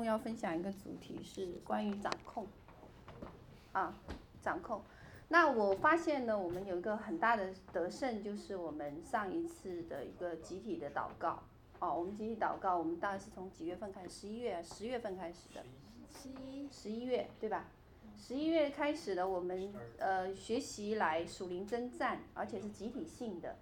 [0.00, 2.46] 动要分享一个主题是关于掌控，
[3.72, 3.94] 啊，
[4.40, 4.80] 掌控。
[5.28, 11.42] 那我发现呢，我们有一个很大的得胜，就是我们上一次的一个集体的祷告。
[11.80, 14.08] 哦，我们集体祷告，我们大概是从几月份开始？
[14.08, 15.62] 十一月、十月份开始的。
[16.08, 16.66] 十一。
[16.72, 17.66] 十一月，对吧？
[18.16, 23.54] 十一月开始的，我们呃学习来属灵征战，而且是集体性的。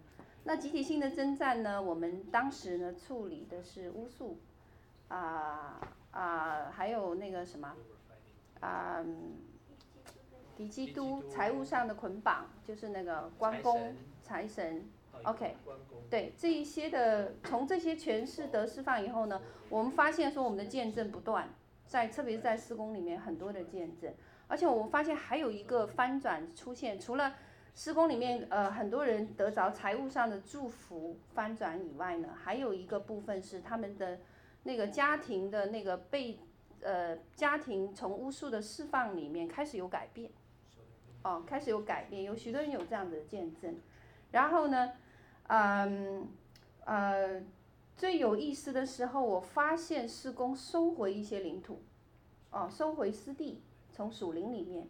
[0.45, 4.39] 那集体性的征战呢，我们当时呢处理的是巫术，
[5.09, 5.81] 啊
[6.19, 7.75] 啊，还有那个什么，
[8.61, 9.05] 啊。
[10.57, 14.85] 敌基督财务上的捆绑，就是那个关公财神
[15.23, 15.57] ，OK，
[16.11, 21.49] 对这一些的，从这些权势得释放以后呢，我们发现说我们的见证不断，
[21.87, 24.13] 在特别是在施工里面很多的见证，
[24.49, 27.35] 而且我们发现还有一个翻转出现，除了
[27.77, 34.19] 施工里面呃很多人得着财务上的祝福翻转以外呢，还有一个部分是他们的
[34.63, 36.39] 那个家庭的那个被
[36.83, 40.31] 呃家庭从巫术的释放里面开始有改变。
[41.25, 43.75] 哦，开始有改变，有许多人有这样的见证，
[44.31, 44.93] 然后呢，
[45.49, 46.29] 嗯，
[46.85, 47.43] 呃，
[47.97, 51.83] 最有意思的时候，我发现事工收回一些领土，
[52.53, 54.87] 哦，收回失地，从属灵里面，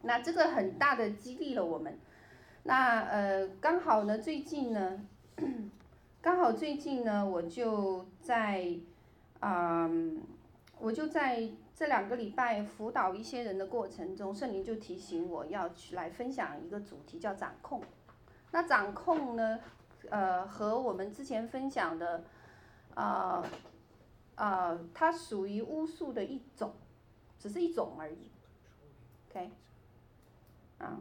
[0.00, 1.98] 那这个很大的激励了我们，
[2.62, 5.06] 那呃，刚好呢，最近呢，
[6.22, 8.78] 刚好最近呢，我就在，
[9.40, 10.22] 嗯，
[10.78, 11.50] 我就在。
[11.72, 17.82] 这两个礼拜辅导一些人的过程中，圣灵就提醒我要去来分享一个主题，叫掌控。
[18.50, 19.58] 那掌控呢，
[20.10, 22.22] 呃，和我们之前分享的，
[22.92, 23.42] 啊、
[24.36, 26.74] 呃，啊、呃，它属于巫术的一种，
[27.38, 28.30] 只是一种而已。
[29.30, 29.50] OK，
[30.76, 31.00] 啊，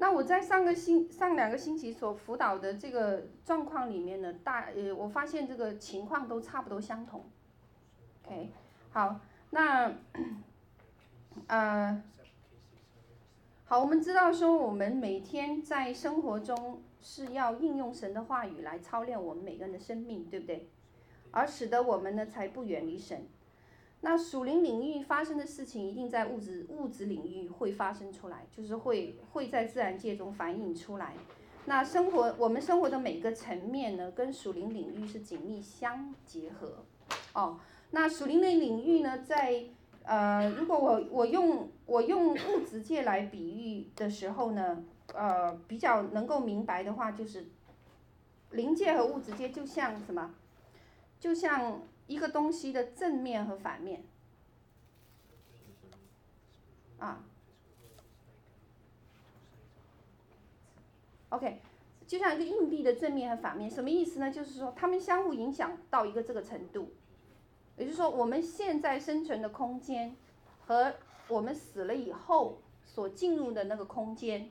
[0.00, 7.24] 那我在上个星上两个星期所辅导的这个状况里面呢，大呃，我发现这个情况都差不多相同。
[8.24, 8.50] OK。
[8.90, 9.92] 好，那，
[11.46, 12.02] 呃，
[13.66, 20.68] 好，我们知道说，我们每天在生活中是要应用神的话语来操练我们每个人的生命，对不对？
[21.30, 23.26] 而使得我们呢，才不远离神。
[24.00, 31.14] 那属灵领域发生的事情，一定在物质物质领域会发生出来，就是会会在自然界中反映出来。
[31.66, 36.84] 那生活我们生活的每个层面呢，跟属灵领域是紧密相结合，
[37.34, 37.58] 哦。
[37.90, 39.64] 那属灵的领域呢，在
[40.04, 47.46] 呃，如果我我用我用物质界来比喻的时候呢，呃，比较能够明白的话，就是
[48.52, 50.34] 灵界和物质界就像什么，
[51.18, 54.02] 就像一个东西的正面和反面，
[56.98, 57.22] 啊
[61.28, 61.60] ，OK，
[62.06, 64.30] 就像一个硬币的正面和反面，什么意思呢？
[64.30, 66.92] 就是说，它们相互影响到一个这个程度。
[67.76, 70.16] 也就是说，我们现在生存的空间
[70.66, 70.94] 和
[71.28, 74.50] 我们死了以后所进入的那个空间，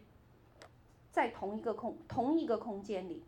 [1.11, 3.23] 在同一个空同一个空间里。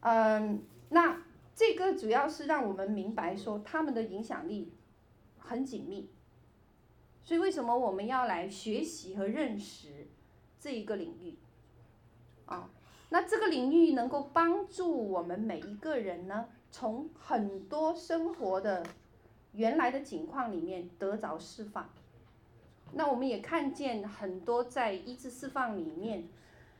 [0.00, 1.22] 嗯，那
[1.54, 4.72] 这个主要是让我们明白说，他们的影响力
[5.38, 6.10] 很紧密。
[7.22, 10.08] 所以，为什么我们要来学习和认识
[10.58, 11.36] 这一个领域？
[12.46, 12.70] 啊，
[13.08, 16.48] 那这个领域能够帮助我们每一个人呢？
[16.70, 18.84] 从很多生活的
[19.52, 21.88] 原来的境况里面得着释放，
[22.94, 26.28] 那我们也看见很多在一次释放里面，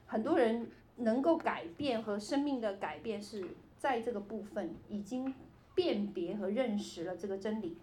[0.07, 3.47] 很多人能够改变和生命的改变是
[3.85, 5.35] 在这个部分已经
[5.75, 7.77] 辨别和认识了这个真理。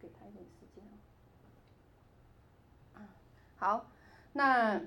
[0.00, 0.82] 给他一点时间
[2.94, 3.14] 啊。
[3.56, 3.86] 好，
[4.32, 4.80] 那。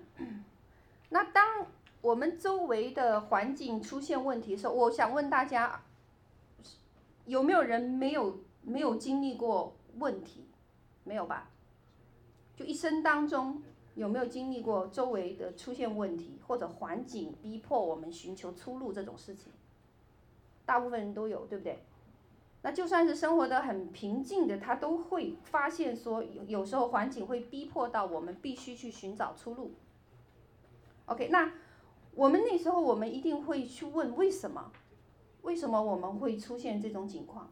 [1.11, 1.67] 那当
[2.01, 5.83] 我们周围的环境出现问题的时候，我想问大家，
[7.25, 10.45] 有没有人没有没有经历过问题？
[11.05, 11.49] 没有吧？
[12.57, 13.61] 就一生当中
[13.95, 19.51] 有没有经历过周围的出现问题，或者环境逼迫我们寻求出路这种事情？
[20.65, 21.79] 大部分人都有，对不对？
[22.61, 29.71] 那就算是生活得很平静的，他都会发现说，有有时候环境会逼迫到我们必须去寻找出路。
[31.07, 31.51] OK，那
[32.15, 34.71] 我们那时候我们一定会去问为什么？
[35.41, 37.51] 为什么我们会出现这种情况？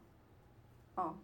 [0.96, 1.16] 啊、哦，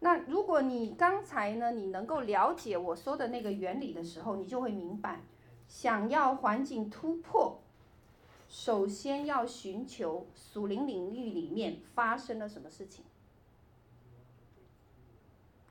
[0.00, 5.20] 那如果你刚才呢，你能够了解我说的那个原理的时候，你就会明白，
[5.68, 7.60] 想要环境突破，
[8.48, 13.04] 首先要寻求属灵领域里面发生了什么事情。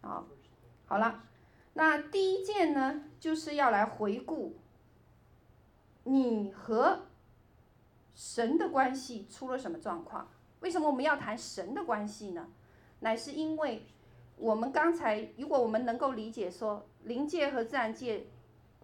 [0.01, 0.27] 好，
[0.85, 1.23] 好了，
[1.73, 4.55] 那第一件呢，就是要来回顾。
[6.03, 7.07] 你和
[8.15, 10.29] 神的关系出了什么状况？
[10.61, 12.47] 为什么我们要谈神的关系呢？
[13.01, 13.85] 乃是因为
[14.39, 18.25] 我们刚才，如果我们能够理解说灵界和自然界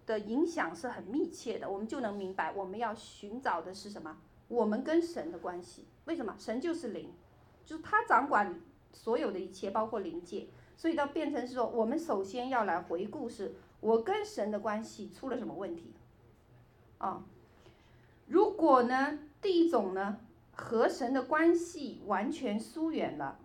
[0.04, 4.18] 的影响是很密切的，我们就能明白我们要寻找的是什么？
[4.48, 5.86] 我们跟神的关系。
[6.04, 6.36] 为什么？
[6.38, 7.10] 神就是灵，
[7.64, 8.60] 就是他掌管
[8.92, 10.46] 所有的一切，包括灵界。
[10.76, 15.94] 所以到变成是说，我们首先要来回顾是，我跟神的关系出了什么问题？
[16.98, 17.24] 啊，
[18.26, 20.18] 如果呢，第一种呢，
[20.52, 23.38] 和神的关系完全疏远了，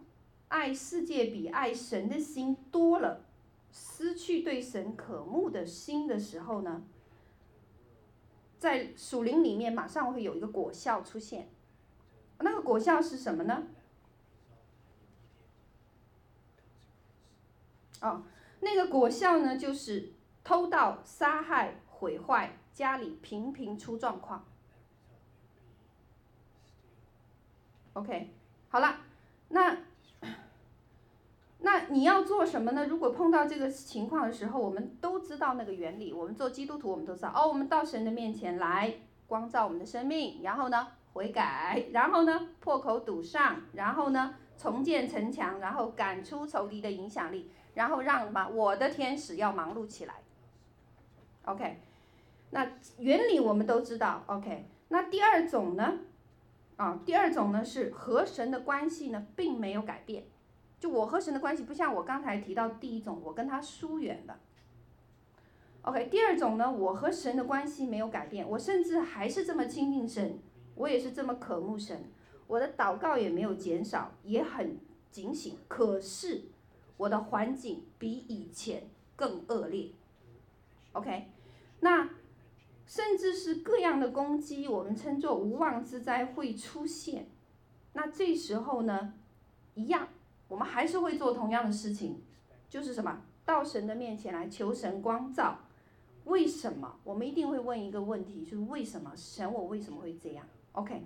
[0.52, 3.24] 爱世界比爱神的心多了，
[3.72, 6.84] 失去对神渴慕的心的时候呢，
[8.60, 11.50] 在属灵里面马上会有一个果效出现，
[12.40, 13.68] 那个果效是什么呢？
[18.02, 18.24] 哦，
[18.60, 20.12] 那个果效呢，就是
[20.44, 24.46] 偷盗、杀害、毁坏，家里频频出状况。
[27.94, 28.34] OK，
[28.68, 29.00] 好了，
[29.48, 29.78] 那
[31.62, 32.86] 那你要做什么呢？
[32.88, 36.12] 如果碰到这个情况的时候，我们都知道那个原理。
[36.12, 38.94] 我们做基督徒，我们都知道哦，我们到神的面前来
[39.28, 47.52] 光照我们的生命，然后呢悔改，然后呢破口堵上，然后呢重建城墙，然后赶出仇敌的影响力。
[47.74, 48.50] 然后让什么？
[48.50, 50.16] 我的天使要忙碌起来。
[51.46, 51.80] OK，
[52.50, 52.68] 那
[52.98, 54.24] 原理我们都知道。
[54.26, 56.00] OK，那第二种呢？
[56.76, 60.26] 啊，第二种呢是和神的关系呢并没有改变，
[60.82, 64.38] 就我和神的关系不像我刚才提到第一种，我跟他疏远了。
[65.84, 70.38] OK，第二种呢，我和神的关系没有改变，我甚至还是这么亲近神，
[70.76, 72.04] 我也是这么渴慕神，
[72.48, 74.78] 我的祷告也没有减少，也很
[75.10, 76.42] 警醒，可是。
[76.98, 78.84] 我的环境比以前
[79.16, 79.90] 更恶劣
[80.92, 81.32] ，OK，
[81.80, 82.12] 那
[82.86, 87.26] 甚至是各样的攻击，我们称作无妄之灾会出现。
[87.94, 89.16] 那这时候呢，
[89.74, 90.10] 一样，
[90.52, 92.22] 我们还是会做同样的事情，
[92.68, 93.22] 就是什么？
[93.46, 95.60] 到神的面前来求神光照。
[96.26, 97.00] 为什么？
[97.06, 99.14] 我们一定会问一个问题，就是为什么？
[99.16, 101.04] 神，我为什么会这样？OK，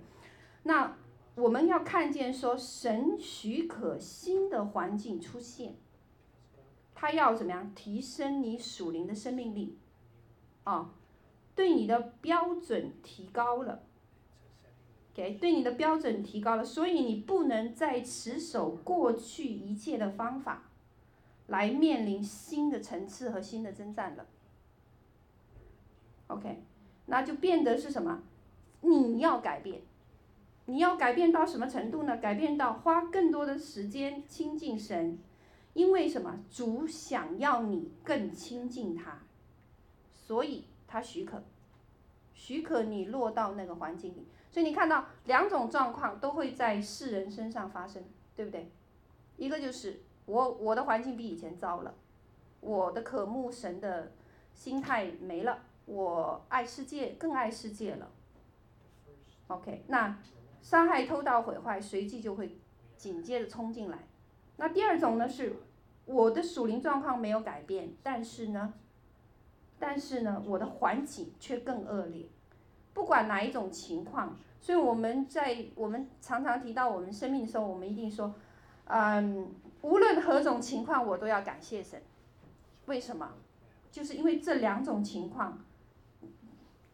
[0.64, 0.96] 那
[1.36, 5.76] 我们要看见说，神许可新的环境出现。
[6.92, 9.78] 他要怎么样提升你属灵的生命力？
[10.64, 10.90] 啊，
[11.54, 13.85] 对你的标准提高了
[15.16, 20.64] ，OK，对你的标准提高了，所以你不能再持守过去一切的方法，
[21.46, 24.26] 来面临新的层次和新的征战了。
[26.26, 26.62] OK，
[27.06, 28.22] 那就变得是什么？
[28.82, 29.80] 你要改变，
[30.66, 32.18] 你要改变到什么程度呢？
[32.18, 35.18] 改变到花更多的时间亲近神。
[35.72, 36.40] 因为什么？
[36.50, 39.22] 主想要你更亲近他，
[40.14, 41.42] 所以他许可，
[42.32, 44.26] 许可你落到那个环境里。
[44.56, 48.02] 所以你看到两种状况都会在世人身上发生，
[48.34, 48.72] 对不对？
[49.36, 51.94] 一个就是我我的环境比以前糟了，
[52.60, 54.12] 我的渴慕神的
[54.54, 58.10] 心态没了，我爱世界更爱世界了。
[59.48, 60.18] OK，那
[60.62, 62.56] 伤害、偷盗、毁坏，随即就会
[62.96, 63.98] 紧接着冲进来。
[64.56, 65.54] 那第二种呢是，
[66.06, 68.72] 我的属灵状况没有改变，但是呢，
[69.78, 72.30] 但是呢，我的环境却更恶劣。
[72.94, 78.34] 不管哪一种情况，所以我们在我们常常提到我们生命的时候，我们一定说，
[78.86, 79.48] 嗯，
[79.82, 82.02] 无论何种情况，我都要感谢神。
[82.86, 83.34] 为什么？
[83.92, 85.64] 就是因为这两种情况，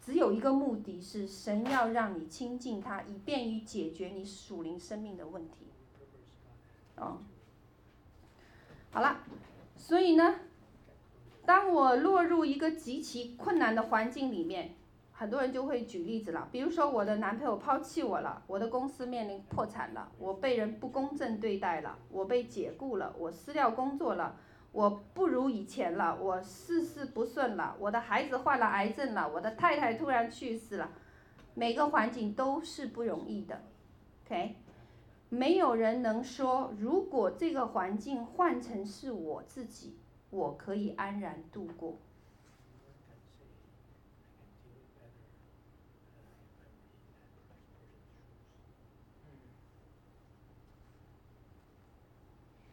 [0.00, 5.66] 只有一个目的是神要让你亲近他，以便于解决你属灵生命的问题。
[6.96, 7.18] 哦。
[8.90, 9.20] 好了，
[9.76, 10.40] 所以呢，
[11.46, 14.74] 当我落入一个极其困难的环境里面，
[15.22, 16.48] 很多人就会举例子了。
[16.50, 24.34] 比如说，我的男朋友抛弃我了，我的公司面临破产了，我被人不公正对待了，我被解雇了，我失掉工作了，
[24.72, 30.90] 我不如以前了，我事事不顺了，我的孩子患了癌症了，我的太太突然去世了，
[31.54, 33.62] 每个环境都是不容易的
[34.26, 34.56] ，OK。
[35.28, 39.96] 没有人能说，如果这个环境换成是我自己，
[40.30, 41.96] 我可以安然度过。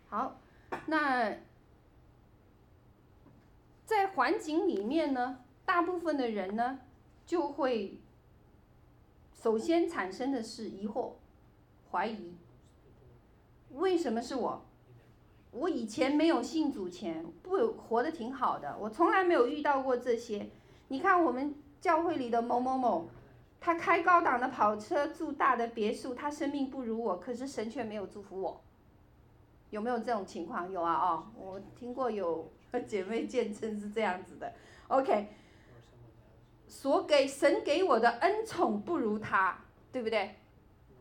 [0.09, 0.39] 好，
[0.87, 1.37] 那
[3.85, 6.79] 在环境里面呢，大部分的人呢，
[7.27, 7.99] 就会
[9.33, 11.11] 首先产生的是疑惑、
[11.91, 12.33] 怀疑。
[13.73, 14.65] 为什么是我？
[15.51, 20.49] 我以前没有信主前，不活得挺好的，我从来没有遇到过这些。
[20.87, 23.07] 你看我们教会里的某某某，
[23.59, 28.61] 他开高档的跑车，住大的别墅，他生命不如我，可是神却没有祝福我。
[29.69, 30.71] 有没有这种情况？
[30.71, 32.51] 有啊，哦，我听过有
[32.87, 34.53] 姐妹见证是这样子的。
[34.87, 35.29] OK，
[36.67, 39.57] 所给神给我的恩宠不如他，
[39.91, 40.35] 对不对？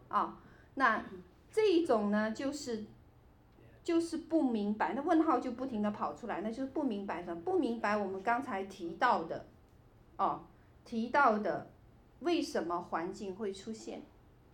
[0.08, 0.32] 啊、哦，
[0.74, 1.04] 那
[1.50, 2.84] 这一种呢，就是
[3.82, 7.34] 就是不明白，那问号就不停的跑出来，那就是不明白的？
[7.34, 9.46] 不明白我们刚才提到的，
[10.18, 10.44] 哦，
[10.84, 11.70] 提到的
[12.20, 14.02] 为什么环境会出现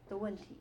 [0.08, 0.58] 的问题。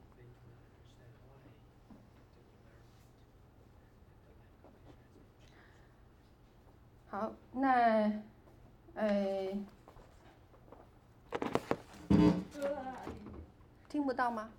[7.14, 8.12] 好，那，
[8.96, 9.48] 呃，
[13.88, 14.52] 听不到吗？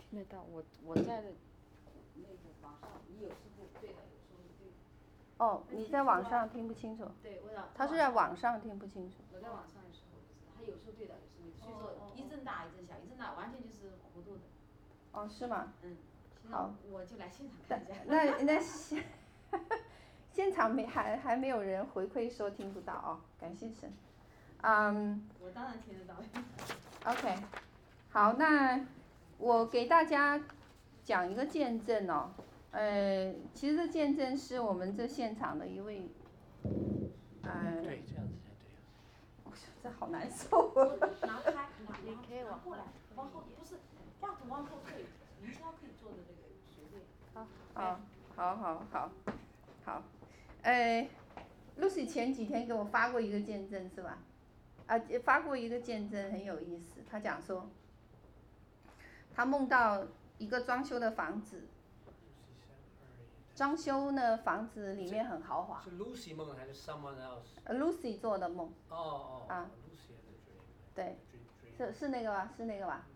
[0.00, 4.72] 听得到，我我在那个网上，你有时候对的，有时候对。
[5.38, 7.04] 哦，你在网上听不清楚。
[7.22, 7.62] 对，我在。
[7.76, 9.18] 他是在网上听不清楚。
[9.32, 10.18] 我在网上的时候，
[10.56, 14.42] 他有时候对的，有时候，所以说一阵大一阵小，一阵大完全就是糊涂的。
[15.12, 15.72] 哦，是吗？
[15.82, 15.96] 嗯。
[16.50, 16.74] 好。
[16.90, 18.02] 我就来现场看一下。
[18.04, 18.60] 那那
[20.34, 20.52] 现。
[20.52, 23.92] 场没还还没有人回馈说听不到哦，感谢神，
[24.62, 25.28] 嗯。
[25.40, 26.14] 我当然听得到。
[27.10, 27.36] OK，
[28.10, 28.80] 好，那
[29.38, 30.40] 我给大家
[31.02, 32.30] 讲一个见证哦，
[32.70, 36.08] 呃，其实这见证是我们这现场的一位，
[37.42, 37.82] 呃。
[37.82, 38.70] 对，这样子才对。
[39.42, 40.72] 我说这好难受。
[41.26, 41.68] 拿开，
[42.06, 42.84] 你可以往后来，
[43.16, 43.74] 往后不是，
[44.20, 45.04] 这样子往后退，
[45.40, 47.02] 你只要可以做的那个随便。
[47.34, 47.98] 好，好，
[48.36, 49.10] 好好好，
[49.84, 50.02] 好。
[50.64, 51.06] 哎
[51.78, 54.18] ，Lucy 前几天给我发过一个见证是吧？
[54.86, 57.02] 啊，发过一个见证很有意思。
[57.10, 57.68] 他讲说，
[59.34, 60.06] 他梦到
[60.38, 61.64] 一个装修的房子，
[63.54, 65.82] 装修呢房子里面很豪华。
[65.82, 67.58] 是 Lucy 梦还是 someone else？
[67.64, 68.72] 呃，Lucy 做的梦。
[68.88, 69.46] 哦哦。
[69.48, 69.70] 啊。
[70.94, 71.18] 对，
[71.76, 72.50] 是是那个吧？
[72.56, 73.06] 是那个吧？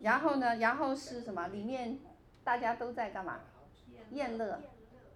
[0.00, 0.56] 然后呢？
[0.56, 1.48] 然后是什么？
[1.48, 1.98] 里面
[2.42, 3.40] 大家都在干嘛？
[4.12, 4.58] 宴乐。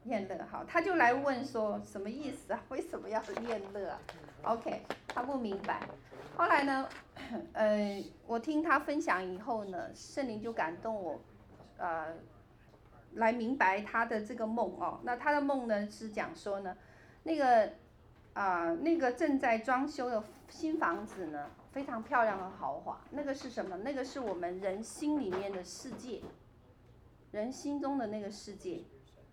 [0.06, 2.62] 宴乐好，他就来问说什么意思啊？
[2.68, 4.00] 为什么要宴乐啊
[4.44, 5.82] ？OK，他不明白。
[6.36, 6.88] 后来呢，
[7.52, 11.20] 呃，我听他分享以后呢，圣灵就感动我，
[11.78, 12.14] 呃，
[13.14, 15.00] 来明白他的这个梦哦。
[15.02, 16.76] 那他的梦呢是讲说呢，
[17.24, 17.72] 那个
[18.34, 23.00] 啊、那个正在装修的新房子呢，非常漂亮和豪华。
[23.10, 23.78] 那个是什么？
[23.78, 26.20] 那个是我们人心里面的世界，
[27.32, 28.84] 人心中的那个世界，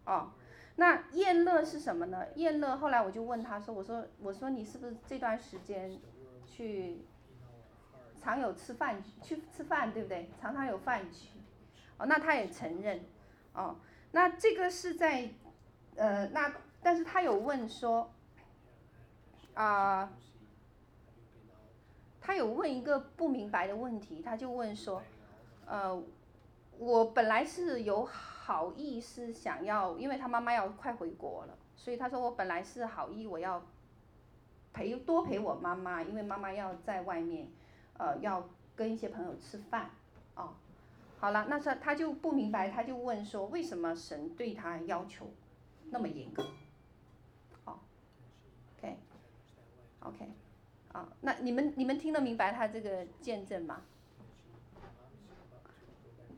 [0.06, 0.32] 哦。
[0.76, 2.26] 那宴乐是什么呢？
[2.36, 6.00] 宴乐后来我就问他说：“我说我说你是不是这段时间
[6.46, 7.06] 去
[8.20, 10.30] 常有吃饭去吃饭对不对？
[10.42, 11.30] 常常有饭局，
[11.98, 13.02] 哦，那他也承认，
[13.54, 13.76] 哦，
[14.12, 15.30] 那这个是在
[15.96, 18.12] 呃那但是他有问说
[19.56, 20.12] 啊、
[22.20, 25.04] 他有问一个不明白的问题，他就问说，
[25.68, 26.02] 呃，
[26.78, 28.08] 我本来是有。”
[28.44, 33.66] 好意是想要，因为他妈妈要快回国了，所以他说我本来是好意，我要
[34.74, 37.48] 陪多陪我妈妈，因为妈妈要在外面，
[37.98, 39.92] 呃，要跟一些朋友吃饭，
[40.36, 40.56] 哦，
[41.20, 45.32] 好了，那他他就不明白，他就问说，为什么神对他要求
[45.90, 46.44] 那么严格？
[47.64, 47.80] 哦
[48.78, 50.32] ，OK，OK，
[50.92, 53.84] 啊，那你们你们听得明白他这个见证吗？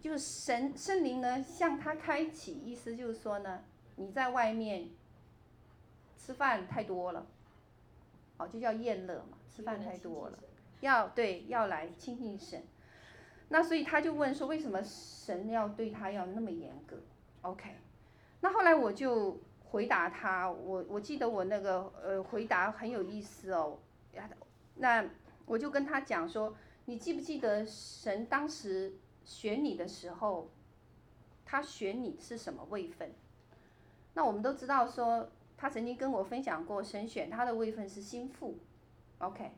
[0.06, 3.64] 就是神圣灵呢，向他开启，意思就是说呢，
[3.96, 4.90] 你在外面
[6.16, 7.26] 吃饭太多了，
[8.38, 10.38] 哦，就叫宴乐嘛，吃饭太多了，
[10.82, 12.62] 要对要来亲近神，
[13.50, 16.98] 那所以他就问说，为什么神要对他要那么严格
[17.42, 17.72] ？OK，
[18.42, 23.80] 那后来我就回答他，我我记得我那个呃回答很有意思哦，
[24.76, 25.04] 那
[25.48, 29.00] 我就跟他讲说，你记不记得神当时？
[29.26, 30.50] 选你的时候，
[31.44, 33.12] 他选你是什么位分？
[34.14, 38.58] 那我们都知道说，他曾经跟我分享过，神选他的位分是心腹
[39.18, 39.52] ，OK。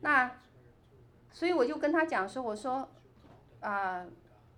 [0.00, 0.38] 那
[1.32, 2.88] 所以我就跟他讲说，我说
[3.60, 4.06] 啊、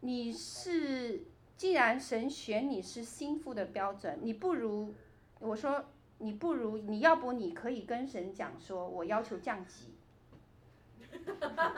[0.01, 1.25] 你是
[1.57, 4.93] 既然神选你是心腹的标准，你不如
[5.39, 5.85] 我说
[6.19, 9.95] 你不如你要不你可以跟神讲说，我要求降级，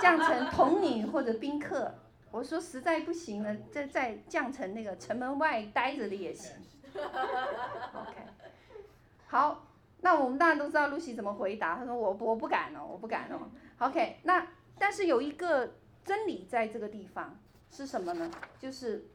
[0.01, 1.95] 降成童女或者宾客。
[2.31, 6.53] 我说实在不行了，再再降成那个城门外待着的也行。
[6.95, 8.23] OK，
[9.27, 9.67] 好，
[10.01, 11.77] 那我们大家都知道露西怎么回答。
[11.77, 13.51] 他说我我不敢了，我不敢了。
[13.79, 14.47] OK，那
[14.79, 17.39] 但是有一个真理在这个地方
[17.71, 18.31] 是什么呢？
[18.59, 19.09] 就是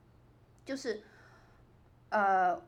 [0.64, 1.02] 就是
[2.10, 2.60] 呃，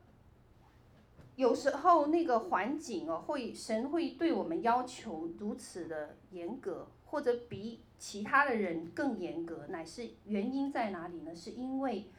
[1.36, 11.34] 有时候那个环境哦，会神会对我们要求如此的严格，或者比其他的人更严格，乃是原因在哪里呢？
[11.34, 12.10] 是因为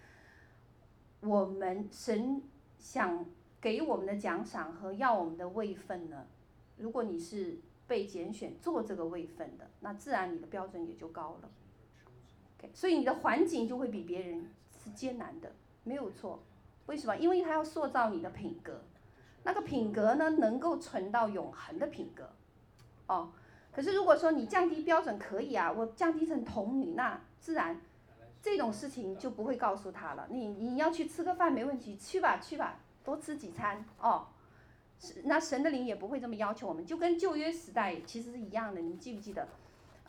[1.22, 2.42] 我们神
[2.78, 3.26] 想
[3.62, 6.26] 给我们的奖赏和要我们的位分呢？
[6.78, 11.50] 如果你是被拣选做这个位分的，那自然你的标准也就高了。
[12.58, 14.50] OK，所以你的环境就会比别人
[14.84, 15.52] 是艰难的，
[15.84, 16.42] 没有错。
[16.88, 17.16] 为什么？
[17.16, 18.82] 因为他要塑造你的品格，
[19.44, 22.30] 那个品格呢，能够存到永恒的品格。
[23.08, 23.32] 哦，
[23.80, 27.80] 可是如果说你降低标准可以啊，我降低成童女，那自然
[28.42, 30.28] 这种事情就不会告诉他了。
[30.30, 34.28] 你你要去吃个饭没问题，去吧去吧，多吃几餐哦。
[35.00, 38.82] 是，那神的灵也不会这么要求我们，就跟旧约时代其实是一样的。
[38.82, 39.48] 你记不记得？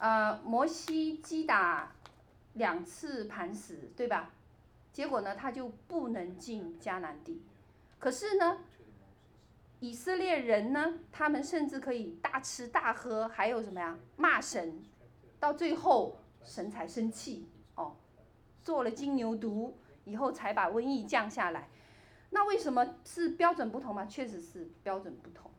[0.01, 1.93] 呃，摩西击打。
[2.55, 4.33] 两次磐石，对吧？
[4.93, 7.41] 结果呢，他就不能进迦南地。
[8.01, 8.59] 可是呢，
[9.81, 13.99] 以色列人呢，他们甚至可以大吃大喝，还有什么呀？
[14.17, 14.83] 骂神，
[15.39, 17.97] 到最后神才生气哦，
[18.63, 19.73] 做了金牛犊
[20.05, 21.69] 以后才把瘟疫降下来。
[22.29, 24.05] 那为什么是标准不同吗？
[24.05, 25.51] 确实是标准不同。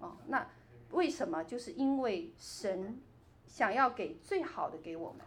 [0.00, 0.46] 哦，那
[0.90, 1.44] 为什么？
[1.44, 3.00] 就是因为神
[3.46, 5.20] 想要给最好的给我们。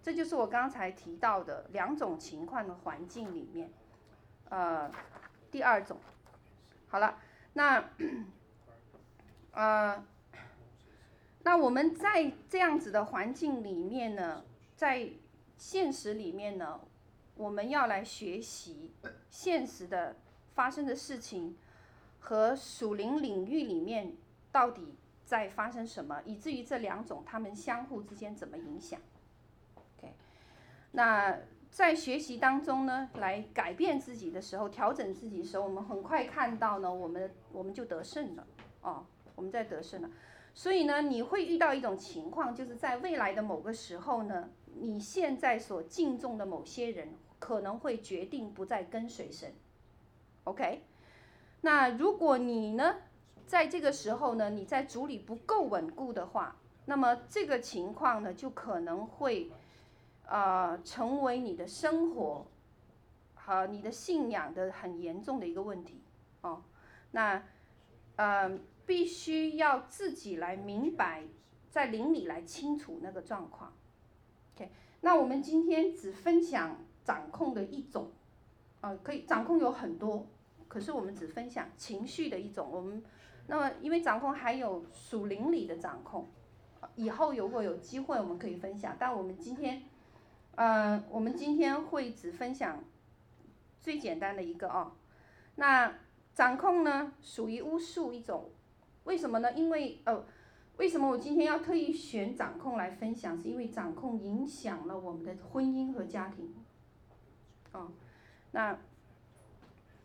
[0.00, 3.70] 这就是我刚才提到的两种情况的环境里面，
[4.48, 4.90] 呃，
[5.50, 5.98] 第二种，
[6.88, 7.18] 好了，
[7.54, 7.90] 那，
[9.52, 10.04] 呃，
[11.42, 14.44] 那我们在这样子的环境里面呢，
[14.74, 15.10] 在
[15.56, 16.80] 现实里面呢，
[17.36, 18.92] 我们要来学习
[19.30, 20.16] 现实的
[20.54, 21.56] 发生的事情
[22.18, 24.16] 和属灵领域里面
[24.50, 24.94] 到底
[25.24, 29.00] 在发生什么，以至于这两种他们相互之间怎么影响
[29.74, 30.14] ？OK，。
[30.92, 31.38] 那
[31.72, 38.46] 在学习当中呢，来改变自己的时候，调整自己的时候，我们很快看到呢，我们我们就得胜了
[38.82, 40.10] 哦，我们在得胜了。
[40.52, 44.50] 所以呢，你会遇到一种情况，就是在未来的某个时候呢，
[44.80, 49.50] 你现在所敬重的某些人可能会决定不再跟随神。
[50.44, 50.82] OK，
[51.62, 52.96] 那如果你呢，
[53.46, 59.50] 在这个时候呢，你在主里不够稳固的话，那么这个情况呢，就可能会。
[60.32, 62.46] 呃，成为你的生活
[63.34, 66.02] 和你的信仰的很严重的一个问题
[66.40, 66.64] 哦。
[67.10, 67.44] 那
[68.16, 71.24] 呃，必须要自己来明白，
[71.68, 73.74] 在灵里来清楚那个状况。
[74.54, 74.70] OK，
[75.02, 78.10] 那我们今天只分享掌控的一种，
[78.80, 80.26] 呃，可以掌控有很多，
[80.66, 82.66] 可是我们只分享情绪的一种。
[82.72, 83.04] 我们
[83.48, 86.26] 那么因为掌控还有属灵里的掌控，
[86.96, 89.82] 以后如果有机会我们可以分享，但我们今天。
[90.54, 92.84] 呃，我们今天会只分享
[93.80, 94.92] 最简单的一个哦。
[95.56, 95.94] 那
[96.34, 98.50] 掌控呢，属于巫术一种，
[99.04, 99.52] 为什么呢？
[99.54, 100.24] 因为呃，
[100.76, 103.38] 为什么我今天要特意选掌控来分享？
[103.38, 106.54] 是因为掌控影响了我们的婚姻和家庭。
[107.72, 107.90] 哦，
[108.50, 108.78] 那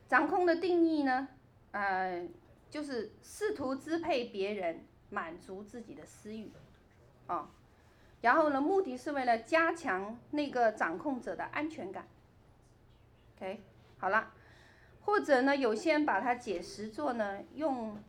[0.07, 1.27] 掌控的定义呢？
[1.71, 2.25] 呃，
[2.69, 6.51] 就是试图支配别人，满足自己的私欲。
[7.27, 7.49] 哦。
[8.21, 12.07] 然后呢，目的是为了加强那个掌控者的安全感。
[13.35, 13.61] OK，
[13.99, 14.33] 好了，
[15.01, 18.01] 或者呢，有些人把它解释作呢，用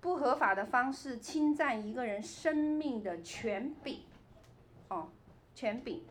[0.00, 4.04] 不合法的方式侵占一个人生命的权柄。
[4.88, 5.08] 哦，
[5.54, 6.04] 权柄，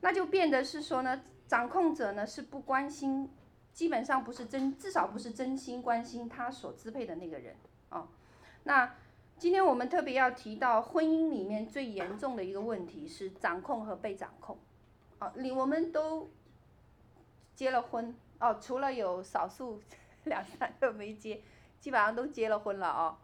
[0.00, 3.30] 那就变得是说呢，掌控者呢是不关心，
[3.72, 7.54] 基本上不是真，至少不是真心关心他所支配的那个人。
[7.90, 8.08] 哦，
[8.64, 8.94] 那。
[9.36, 14.56] 今天我们特别要提到婚姻里面最严重的一个问题是掌控和被掌控。
[15.18, 16.30] 哦，你我们都
[17.54, 19.82] 结了婚哦，除了有少数
[20.24, 21.42] 两三个没结，
[21.80, 23.16] 基本上都结了婚了哦。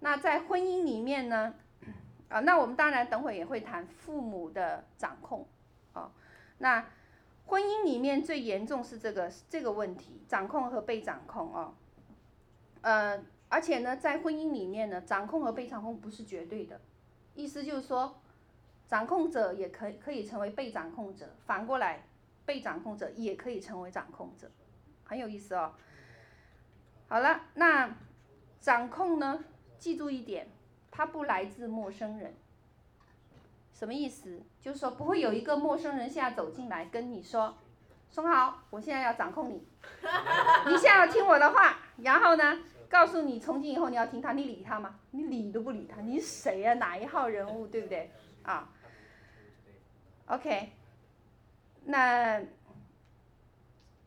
[0.00, 1.54] 那在婚姻里面呢，
[2.28, 5.48] 啊，那我们当然等会也会谈父母的掌控。
[5.94, 6.12] 哦，
[6.58, 6.86] 那
[7.46, 11.74] 婚姻里面最严重是这个这个问题，掌控和被掌控哦，
[12.82, 13.20] 呃。
[13.48, 16.80] 而且呢，在婚姻里面呢，掌控和被掌控不是绝对的，
[17.34, 18.20] 意思就是说，
[18.88, 22.06] 掌控者也可以可以成为被掌控者，反过来，
[22.44, 24.50] 被掌控者也可以成为掌控者，
[25.04, 25.74] 很有意思哦。
[27.08, 27.96] 好了，那
[28.60, 29.44] 掌控呢，
[29.78, 30.48] 记住一点，
[30.90, 32.34] 它不来自陌生人。
[33.72, 34.42] 什么意思？
[34.60, 37.56] 就是说不会有一个陌生人现在走进来跟你说，
[38.10, 39.68] 松豪，我现在要掌控你，
[40.66, 42.58] 你现在要听我的话，然后呢？
[42.88, 45.00] 告诉你，从今以后你要听他，你理他吗？
[45.10, 46.74] 你理都不理他，你是谁呀？
[46.74, 48.10] 哪一号人物，对不对？
[48.42, 48.72] 啊
[50.26, 50.70] ，OK，
[51.84, 52.42] 那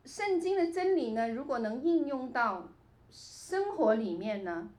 [0.04, 1.28] 圣经的真理呢？
[1.28, 2.68] 如果能应用到
[3.10, 4.70] 生活里面呢，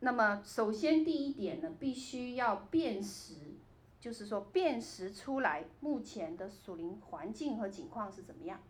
[0.00, 3.34] 那么首先第一点呢，必须要辨识，
[4.00, 8.60] 就是说辨识出来目前的属灵环境和情况是怎么样。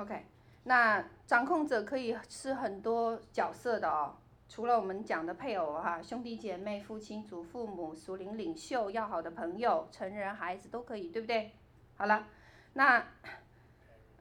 [0.00, 0.24] OK，
[0.64, 4.16] 那掌控者可以是很多角色的哦，
[4.48, 11.52] 除了我们讲的配偶哈、兄弟姐妹、父亲、祖父母、属灵领袖、要好的朋友、成人、孩子都可以，对不对？
[11.98, 12.26] 好了，
[12.72, 13.04] 那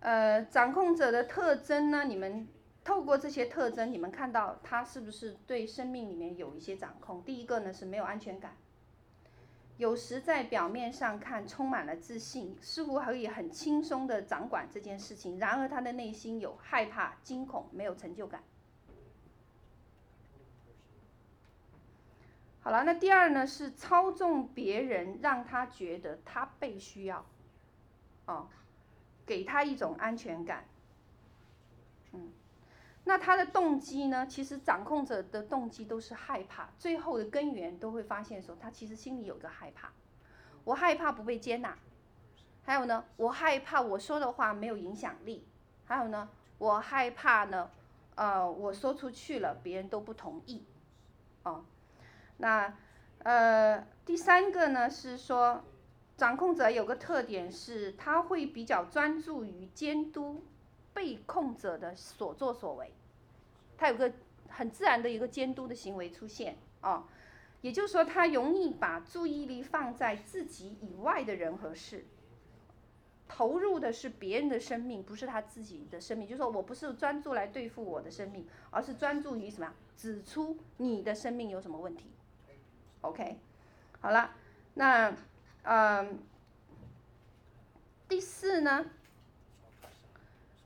[0.02, 2.04] 呃，掌控者的特征呢？
[2.04, 2.46] 你们
[2.84, 7.24] 透过这些特征，你们看到他是不是对生命里面有一些掌控？
[7.24, 8.58] 第一个呢是没有安全感。
[9.80, 15.40] 有时在表面上看充满了自信，似乎可以很轻松地掌管这件事情。
[15.40, 18.44] 然而他的内心有害怕、惊恐，没有成就感。
[22.60, 27.26] 好了，那第二呢是操纵别人，让他觉得他被需要，
[28.26, 28.50] 哦，
[29.26, 30.66] 给他一种安全感。
[33.10, 34.28] 那他的动机呢？
[34.28, 39.92] 其实掌控者的动机都是害怕，最后的根源都会发现说，他其实心里有个害怕，
[40.64, 41.76] 我害怕不被接纳，
[42.62, 45.48] 还有呢，我害怕我说的话没有影响力，
[45.86, 47.72] 还有呢，我害怕呢，
[48.14, 50.64] 呃，我说出去了别人都不同意，
[51.42, 51.66] 哦，
[52.38, 52.72] 那
[53.24, 55.64] 呃第三个呢是说，
[56.16, 60.44] 掌控者有个特点是他会比较专注于监督
[60.94, 62.94] 被控者的所作所为。
[63.80, 64.12] 他有个
[64.50, 67.08] 很自然的一个监督的行为出现啊，
[67.62, 72.06] 也就是说，他容易把注意力放在自己以外的人和事，
[73.26, 76.28] 投入的是别人的生命，不是他自己的生命。
[76.28, 79.74] 就是说我不是专注来对付我的生命，而是专注于什么？
[79.96, 82.12] 指出你的生命有什么问题。
[83.00, 83.38] OK，
[84.02, 84.32] 好了，
[84.74, 85.16] 那
[85.64, 86.20] 嗯，
[88.10, 88.86] 第四呢，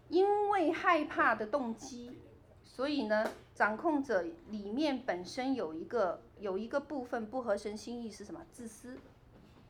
[0.10, 2.18] 因为害怕的动机。
[2.76, 8.42] 所以呢，掌控者里面本身有一个有一个部分不合神心意是什么？
[8.52, 8.98] 自私。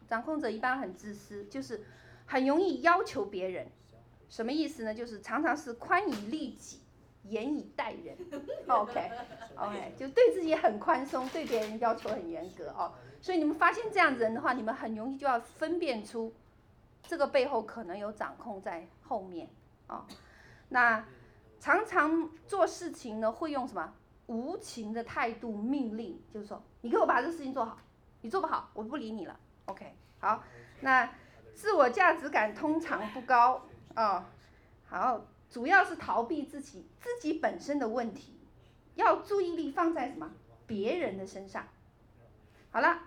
[0.07, 1.83] 掌控者一般很自私，就是
[2.25, 3.67] 很容易要求别人。
[4.29, 4.95] 什么意思呢？
[4.95, 6.79] 就是常常是宽以利己，
[7.23, 8.15] 严以待人。
[8.67, 9.11] OK，OK，
[9.57, 12.93] okay, okay, 就对自己很宽松，对别人要求很严格哦。
[13.21, 16.31] 所以你们发现这样子人的话，你们很容易就要分辨出
[17.05, 19.49] 这个背后可能有掌控在后面
[19.87, 20.05] 啊、哦。
[20.69, 21.05] 那。
[21.63, 23.93] 常常做事情呢，会用什么
[24.25, 27.77] 无情的态度命令，就是说，你给我把这个事情做好，
[28.19, 29.39] 你做不好，我不理你了。
[29.67, 30.43] OK，好，
[30.81, 31.09] 那
[31.55, 33.61] 自我价值感通常不高
[33.93, 34.29] 啊、
[34.83, 38.37] 好，主要是逃避自己自己本身的问题，
[38.95, 40.31] 要注意力放在什么
[40.67, 41.65] 别人的身上。
[42.71, 43.03] 好了，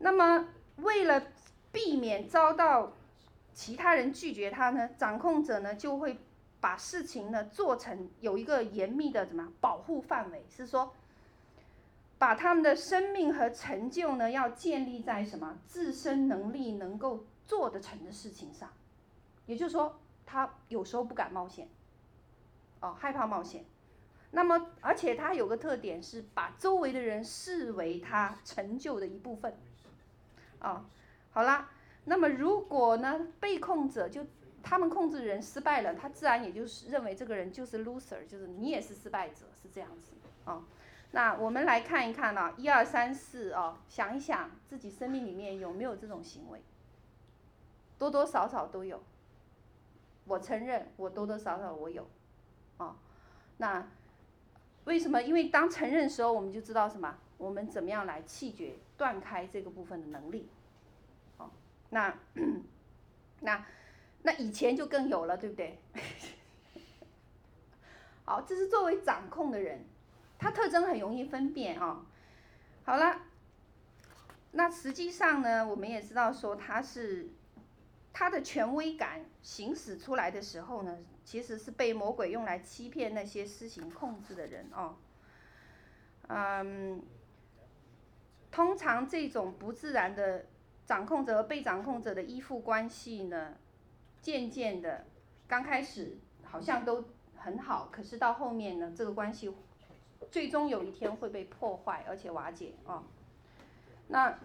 [0.00, 1.28] 那么为了
[1.70, 2.92] 避免遭到
[3.54, 6.18] 其他人拒绝他呢，掌控者呢就会。
[6.60, 10.92] 把事情呢做成有一个严密的怎么样保护范围，是说，
[12.18, 18.70] 把他们的生命和成就呢要建立在什么自身能力能够做得成的事情上，
[19.46, 21.68] 也就是说，他有时候不敢冒险，
[22.80, 23.64] 哦，害怕冒险。
[24.32, 29.56] 那么，而且他有个特点是把周围的人视为他成就的一部分，
[30.58, 30.84] 啊、
[31.30, 31.70] 好啦，
[32.04, 34.26] 那么如果呢被控者就。
[34.62, 40.12] 他们控制人失败了，他自然也就是认为这个人就是 loser，就是你也是失败者，是这样子
[40.44, 40.64] 啊、
[41.12, 46.62] 那我们来看一看呢、一二三四啊，想一想自己生命里面有没有这种行为，
[47.98, 49.02] 多多少少都有。
[50.24, 52.06] 我承认我多多少少我有，
[52.76, 52.96] 啊、
[53.56, 53.86] 那
[54.84, 55.22] 为什么？
[55.22, 57.16] 因为当承认的时候，我们就知道什么？
[57.38, 60.48] 我们怎么样来弃绝、断开这个部分的能力？
[61.36, 61.50] 好、
[61.90, 62.14] 那
[63.40, 63.64] 那。
[64.28, 65.78] 那以前就更有了，对不对？
[68.26, 69.86] 好，这是作为掌控的人，
[70.38, 72.04] 他特征很容易分辨啊、哦。
[72.84, 73.22] 好了，
[74.52, 77.30] 那实际上呢，我们也知道说他是
[78.12, 84.96] 他的权威感行使出来的时候呢，其实是被魔鬼用来欺骗那些施行控制的人哦。
[86.26, 87.02] 嗯，
[88.50, 90.44] 通常这种不自然的
[90.84, 93.56] 掌控者和被掌控者的依附关系呢，
[94.20, 95.06] 渐渐的，
[95.46, 97.04] 刚开始好像都
[97.36, 99.50] 很好，可是到后面呢，这个关系
[100.30, 103.04] 最终有一天会被破坏，而且瓦解啊、哦。
[104.08, 104.38] 那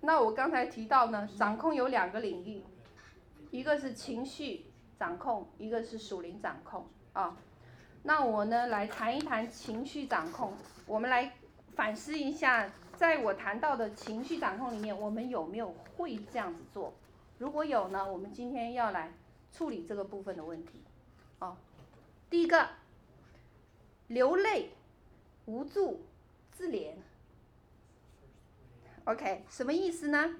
[0.00, 2.62] 那我刚才提到呢，掌控有两个领域，
[3.50, 4.66] 一个是情绪
[4.98, 7.36] 掌控，一个是属灵掌控啊、
[8.04, 10.54] 那我呢来谈一谈情绪掌控，
[10.86, 11.32] 我们来
[11.74, 12.70] 反思一下。
[12.98, 16.92] 在我谈到的情绪掌控里面，我们有没有会这样子做？
[17.38, 19.12] 如果有呢，我们今天要来
[19.52, 20.82] 处理这个部分的问题。
[21.38, 21.56] 哦，
[22.28, 22.68] 第一个，
[24.08, 24.72] 流泪、
[25.46, 26.02] 无助、
[26.50, 26.94] 自怜。
[29.04, 30.34] OK，什么意思呢？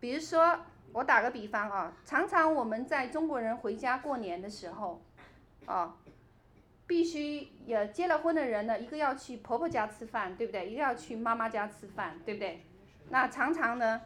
[0.00, 0.60] 比如说，
[0.94, 5.02] 我打个比方啊，常常我们在中国人回家过年的时候，
[5.66, 5.94] 啊，
[6.88, 10.68] 必须也结了婚的人呢，一个要去婆婆家吃饭，对不对？
[10.68, 12.64] 一个要去妈妈家吃饭，对不对？
[13.10, 14.00] 那常常呢，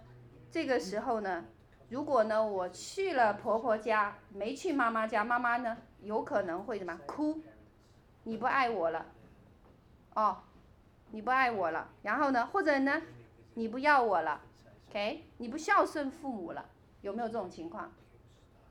[0.51, 1.45] 这个时候呢，
[1.89, 7.41] 如果呢我去了婆婆家，没去妈妈家，妈妈呢有可能会什么哭，
[8.25, 9.07] 你不爱我了，
[10.15, 10.39] 哦，
[11.11, 13.01] 你不爱我了，然后呢，或者呢？
[13.55, 14.41] 你不要我了
[14.89, 15.27] ，OK？
[15.37, 16.65] 你不孝顺父母了，
[17.03, 17.93] 有没有这种情况？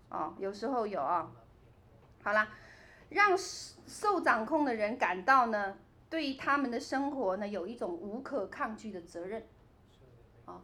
[0.10, 1.32] 哦，有时候有啊。
[2.24, 2.48] 好了，
[3.12, 5.78] 让受掌控的人感到呢，
[6.10, 9.46] 对于他们的生活呢有一种无可抗拒的责任。
[10.46, 10.62] 哦，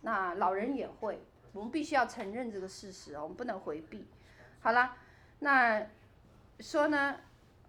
[0.00, 1.20] 那老人也会，
[1.52, 4.06] 我们必须要承认这个事实，我们不能回避。
[4.60, 4.94] 好了，
[5.40, 5.86] 那
[6.60, 7.16] 说呢，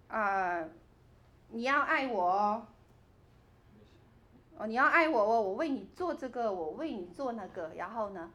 [0.08, 0.70] 啊、呃，
[1.50, 2.68] 你要爱我哦。
[4.58, 8.30] 哦，你要爱我哦，我为你做这个，我为你做那个，然后呢，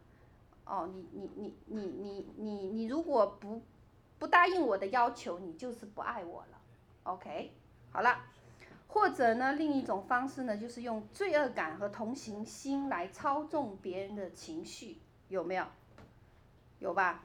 [0.64, 3.60] 哦，你你你你你你你如果不
[4.18, 6.58] 不答应我的要求，你就是不爱我了
[7.04, 7.52] ，OK？
[7.90, 8.24] 好了，
[8.88, 14.98] 或者呢，另一种方式呢，就是用罪恶感和同情心来操纵别人的情绪，
[15.28, 15.66] 有没有？
[16.78, 17.22] 有吧？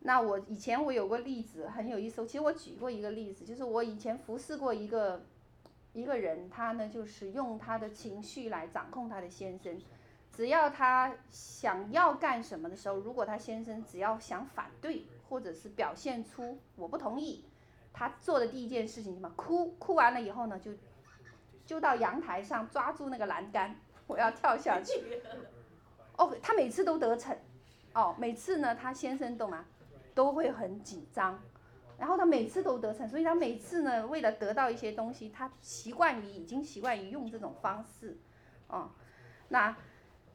[0.00, 5.24] 那我以前我有个例子很有意思，其实我举过一个例子，就是我以前服侍过一个。
[5.92, 9.80] 一个人，他呢就是用他的情绪来掌控他的先生，
[10.30, 17.44] 只要他想要干什么的时候，如果他先生只要想反对，或者是表现出我不同意，
[17.92, 19.28] 他做的第一件事情什么？
[19.36, 20.72] 哭，哭完了以后呢，就
[21.64, 25.20] 就到阳台上抓住那个栏杆，我要跳下去。
[26.16, 27.36] 哦，他每次都得逞，
[27.94, 29.66] 哦，每次呢，他先生懂吗？
[30.14, 31.42] 都会很紧张。
[31.98, 38.18] 然后他每次都得逞，所以他每次呢，为了得到一些东西，他习惯于已经习惯于用这种方式，
[38.68, 38.90] 哦，
[39.48, 39.74] 那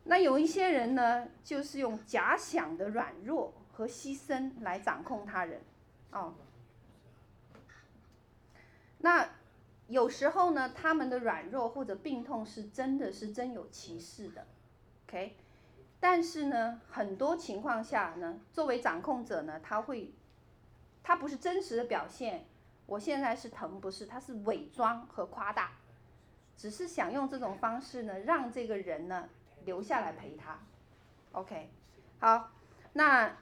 [0.06, 5.62] 那有一些人呢，就是用假想的软弱和牺牲来掌控他人，
[6.12, 6.34] 哦，
[9.00, 9.30] 那
[9.88, 14.48] 有时候呢，他们的软弱或者病痛是真的是真有其事的
[15.08, 15.36] ，OK，
[16.00, 20.14] 但是呢，很多情况下呢，作为掌控者呢，他会。
[21.04, 22.46] 他不是真实的表现，
[22.86, 25.72] 我现在是疼，不是，他是伪装和夸大，
[26.56, 29.28] 只是想用这种方式呢，让这个人呢
[29.66, 30.60] 留下来陪他。
[31.32, 31.72] OK，
[32.20, 32.52] 好，
[32.94, 33.36] 那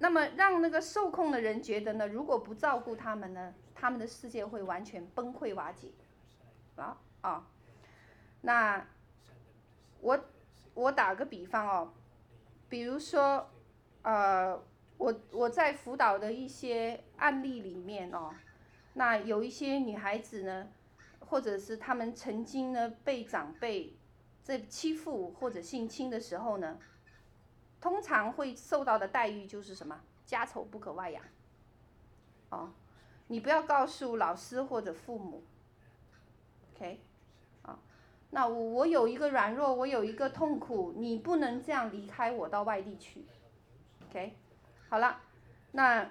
[0.00, 5.92] 那么让那个受控的人觉得呢，如果不照顾他们呢，他们的世界会完全崩溃瓦解。
[6.74, 7.46] 啊啊，
[8.40, 8.84] 那
[10.00, 10.20] 我
[10.74, 11.92] 我打个比方哦，
[12.68, 13.48] 比如说
[14.02, 14.60] 呃。
[15.00, 18.34] 我我在辅导的一些案例里面哦，
[18.92, 20.68] 那有一些女孩子呢，
[21.20, 23.96] 或者是她们曾经呢被长辈
[24.44, 26.78] 这欺负或者性侵的时候呢，
[27.80, 30.00] 通常会受到的待遇就是什么？
[30.26, 31.24] 家丑不可外扬。
[32.50, 32.72] 哦，
[33.28, 35.42] 你不要告诉老师或者父母。
[36.74, 37.00] OK，
[37.62, 37.78] 啊，
[38.30, 43.24] 那我我有一个软弱，我有一个痛苦，你不能这样离开我到外地去。
[44.08, 44.36] OK。
[44.88, 45.20] 好了，
[45.72, 46.10] 那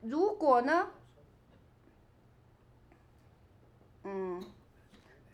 [0.00, 0.90] 如果呢？
[4.06, 4.44] 嗯，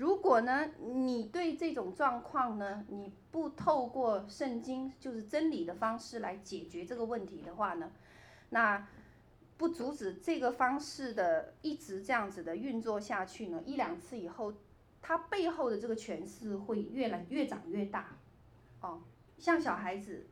[0.01, 7.93] 如果呢，你对这种状况呢，你不透过圣经就是真理的方式来解决这个问题的话呢，
[8.49, 8.89] 那
[9.59, 14.55] 不阻止这个方式的一直这样子的运作下去呢，一两次以后，
[15.03, 18.17] 它背后的这个权势会越来越长越大。
[18.81, 19.03] 哦，
[19.37, 20.27] 像小孩子，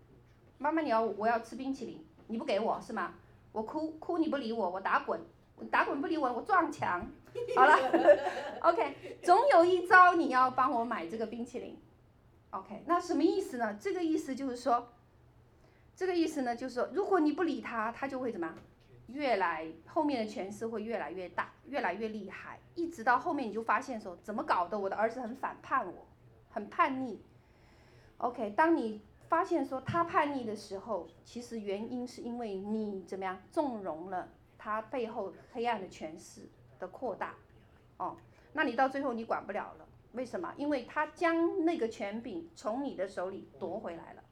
[0.57, 2.02] 妈妈你要我要吃冰淇淋。
[2.28, 3.12] 你不给我是吗？
[3.52, 5.20] 我哭哭你不理我，我打滚，
[5.70, 7.07] 打滚不理我，我撞墙。
[7.56, 7.76] 好了
[8.60, 11.76] ，OK，总有一招你要帮我买这个冰淇淋。
[12.50, 13.78] OK，那什么意思呢？
[13.80, 14.88] 这个意思就是说，
[15.94, 18.56] 这个意思呢就是说，如果你不理他，他就会怎么样？
[19.08, 24.78] 越来后面的权势会越来越大，越来越厉害，一直到后面你就发现说，怎么搞的？
[24.78, 26.06] 我的儿子很反叛我，
[26.50, 27.20] 很叛逆。
[28.18, 29.00] OK，当你。
[29.28, 37.34] 发现说他叛逆的时候，其实原因是因为你怎么样纵容了他背后黑暗的权势的扩大，
[37.96, 38.16] 哦，
[38.52, 40.52] 那你到最后你管不了了，为什么？
[40.56, 44.22] 因为他将那个权柄从你的手里夺回来了，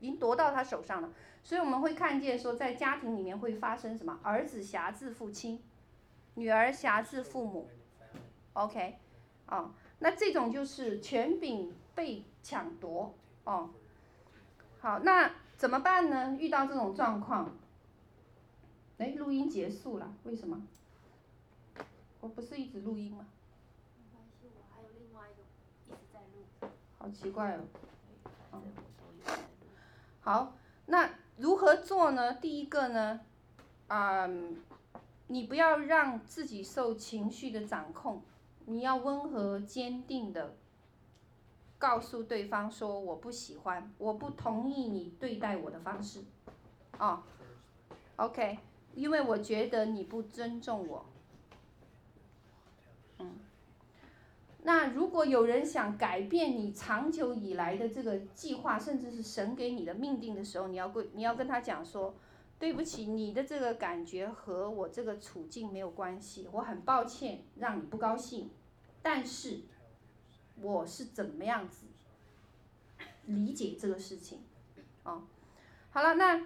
[0.00, 1.12] 已经夺到他手上了。
[1.42, 4.18] 所以我们会看见说，在家庭里面会发生什么？
[4.22, 5.62] 儿子挟制父亲，
[6.34, 7.68] 女儿挟制父母
[8.54, 8.96] ，OK，
[9.48, 13.14] 哦，那这种就是权柄被抢夺
[13.44, 13.70] 哦。
[14.80, 16.36] 好，那怎么办呢？
[16.38, 17.54] 遇到这种状况，
[18.98, 20.62] 哎，录音结束了，为什么？
[22.24, 23.26] 我不是一直录音吗？
[23.98, 25.42] 没关系，我还有另外一个
[25.86, 26.70] 一直在录。
[26.96, 27.60] 好奇怪哦。
[30.22, 30.54] 好，
[30.86, 32.32] 那如何做呢？
[32.32, 33.20] 第一个呢，
[33.88, 34.56] 嗯，
[35.26, 38.22] 你不要让自己受情绪的掌控，
[38.64, 40.56] 你要温和坚定的
[41.76, 46.24] 告诉对方说：“我不喜欢，我不同意你对待我的方式。”
[46.98, 47.22] 哦
[48.16, 48.60] ，OK，
[48.94, 51.04] 因为我觉得你不尊重我。
[54.62, 62.14] 那如果有人想改变你长久以来的这个计划，甚至是神给你的命定的时候，你要跟你要跟他讲说，
[62.58, 68.50] 对不起，你的这个感觉和我这个处境没有关系，我很抱歉让你不高兴，
[69.02, 69.60] 但是
[70.62, 71.86] 我是怎么样子
[73.26, 74.40] 理解这个事情，
[75.02, 75.24] 哦，
[75.90, 76.40] 好了，那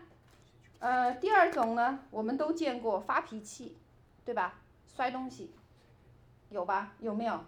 [0.80, 3.76] 呃第二种呢，我们都见过发脾气，
[4.24, 4.60] 对吧？
[4.86, 5.52] 摔东西，
[6.50, 6.94] 有吧？
[7.00, 7.40] 有没有？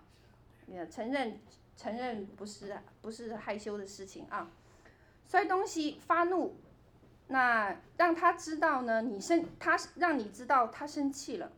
[0.67, 1.41] 也承认，
[1.77, 4.49] 承认不是不是害羞的事情啊。
[5.27, 6.55] 摔东西发怒，
[7.29, 11.51] 那让他知道呢，你生他让你知道他生气了，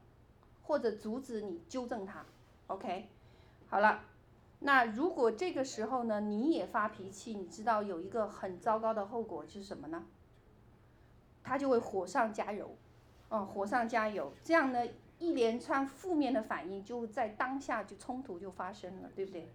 [0.62, 2.24] 或者阻止你纠正他。
[2.68, 3.08] OK，
[3.68, 4.04] 好了，
[4.60, 10.04] 那如果这个时候呢，你也发脾气，你知道有一个很糟糕的后果是什么呢？
[11.42, 12.74] 他就会火上加油，
[13.28, 14.80] 哦，火上加油，这样呢。
[15.22, 19.48] 一连串负面的反应就在当下就冲突就发生了，对不对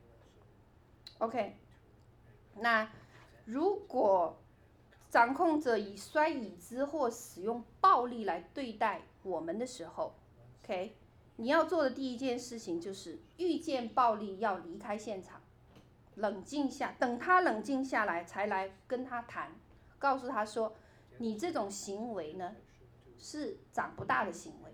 [1.18, 1.58] ？OK，
[2.56, 2.90] 那
[3.44, 4.40] 如果
[5.10, 10.16] 掌控者以摔椅子或使用暴力来对待我们的时候
[10.64, 10.96] ，OK，
[11.36, 15.42] 你要做的第一件事情就是遇见暴力要离开现场，
[16.16, 19.54] 冷静下，等他冷静下来才来跟他谈，
[20.00, 20.74] 告诉他说，
[21.18, 22.56] 你这种行为呢
[23.20, 24.67] 是长不大的行为。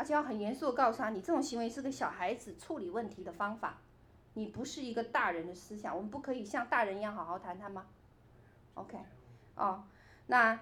[0.00, 3.82] 而且要很严肃的告诉他，你这种行为是个小孩子处理问题的方法，
[4.32, 7.84] 你不是一个大人的思想，我们不可以像大人一样好好谈谈吗
[8.72, 8.96] ？OK，
[9.56, 9.84] 哦，
[10.28, 10.58] 那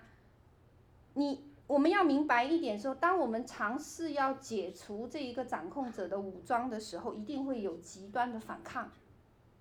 [1.15, 8.91] 你我们要明白一点说，当我们尝试要解除这一个掌控者的武装的时候，一定会有极端的反抗，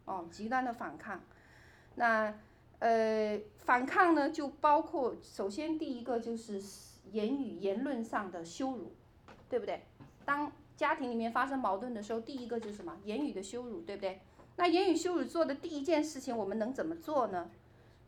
[0.05, 1.21] 哦，极端的反抗。
[1.93, 2.33] 那
[2.79, 6.59] 呃，反抗呢，就包括首先第一个就是
[7.11, 8.91] 言语言论上的羞辱。
[9.49, 9.81] 对不对？
[10.25, 12.97] 当家庭里面发生矛盾的时候，第一个就是什么？
[13.05, 14.19] 言语的羞辱，对不对？
[14.57, 17.49] 那言语羞辱做的第一件事情，我们能怎么做呢？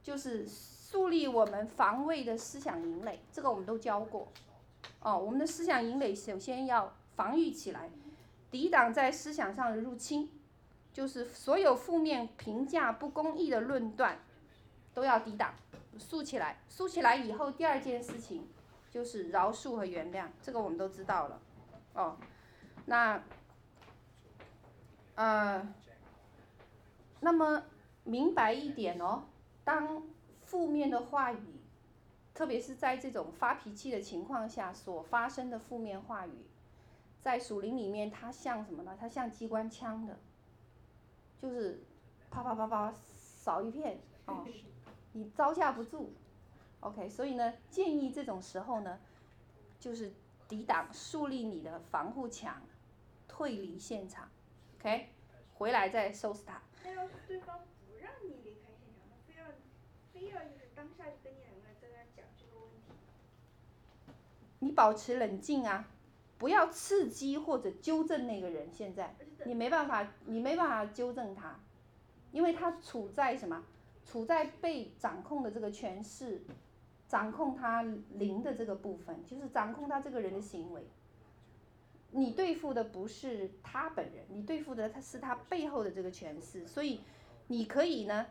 [0.02, 4.28] 就是树立我们防卫的思想营垒，这个我们都教过。
[5.02, 7.90] 哦，我们的思想营垒首先要防御起来，
[8.50, 10.30] 抵挡在思想上的入侵，
[10.94, 14.20] 就是所有负面评价、不公义的论断
[14.94, 15.54] 都要抵挡，
[15.98, 16.62] 竖起来。
[16.70, 18.48] 竖起来以后，第二件事情。
[18.90, 21.40] 就是饶恕和原谅，这个我们都知道了，
[21.94, 22.18] 哦，
[22.86, 23.24] 那，
[25.16, 25.74] 呃，
[27.20, 27.64] 那么
[28.04, 29.26] 明白一点哦，
[29.64, 30.04] 当
[30.42, 31.62] 负面的话语，
[32.34, 36.48] 特别是在这种发脾气的情况下所发生的负面话语，
[37.20, 38.98] 在属灵里面，它像什么呢？
[39.00, 40.18] 它像机关枪的，
[41.40, 41.84] 就是
[42.32, 44.44] 啪啪啪啪扫一片，哦，
[45.12, 46.12] 你招架不住。
[46.82, 49.00] OK，所以呢，建议这种时候呢，
[49.80, 50.14] 就是
[50.48, 52.62] 抵挡、树立你的防护墙，
[53.28, 54.30] 退离现场
[54.80, 55.10] ，OK，
[55.56, 56.62] 回来再收拾他。
[56.84, 59.46] 那要是对方不让你离开现场，他非要
[60.14, 62.94] 非要就是当下就跟你两个人在那讲这个问题，
[64.60, 65.86] 你保持冷静啊，
[66.38, 68.72] 不要刺激或者纠正那个人。
[68.72, 69.14] 现在
[69.46, 71.60] 你没办法，你没办法纠正他，
[72.32, 73.66] 因为他处在什么？
[74.06, 76.42] 处在被掌控的这个权势。
[77.10, 77.82] 掌控他
[78.14, 80.88] 灵的这个部分，就是掌控他这个人的行为。
[82.12, 86.66] 你对付的不是他本人，你对付的他是他背后的这个权势。
[86.68, 87.02] 所以，
[87.48, 88.28] 你可以呢，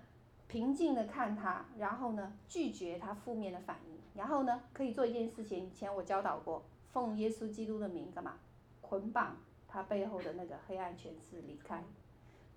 [0.47, 5.67] 平静的看他，然后呢，拒绝他负面的反应，然后呢，可以做一件事情。
[5.67, 8.39] 以前我教导过，奉耶稣基督的名干嘛？
[8.81, 11.85] 捆绑他背后的那个黑暗权势离开。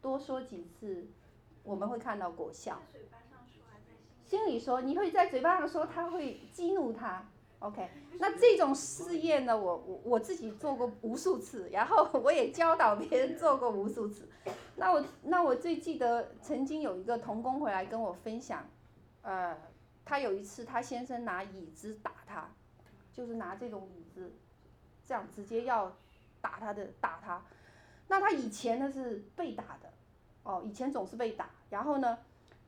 [0.02, 1.08] 多说几次，
[1.64, 2.80] 我们会看到果效。
[4.32, 7.22] 心里说，你会在嘴巴上说，他会激怒他
[7.60, 7.90] ，OK？
[8.18, 14.30] 那这种试验呢，我我我自己做过无数次，然后我也教导别人做过无数次。
[14.78, 18.66] 那我那我最记得曾经有一个童工回来跟我分享，
[19.22, 19.54] 呃，
[20.06, 22.50] 他有一次他先生拿椅子打他，
[23.12, 24.32] 就是拿这种椅子，
[25.06, 25.92] 这样直接要
[26.40, 27.44] 打他的打他。
[28.08, 29.92] 那他以前呢是被打的，
[30.44, 32.18] 哦，以前总是被打，然后呢，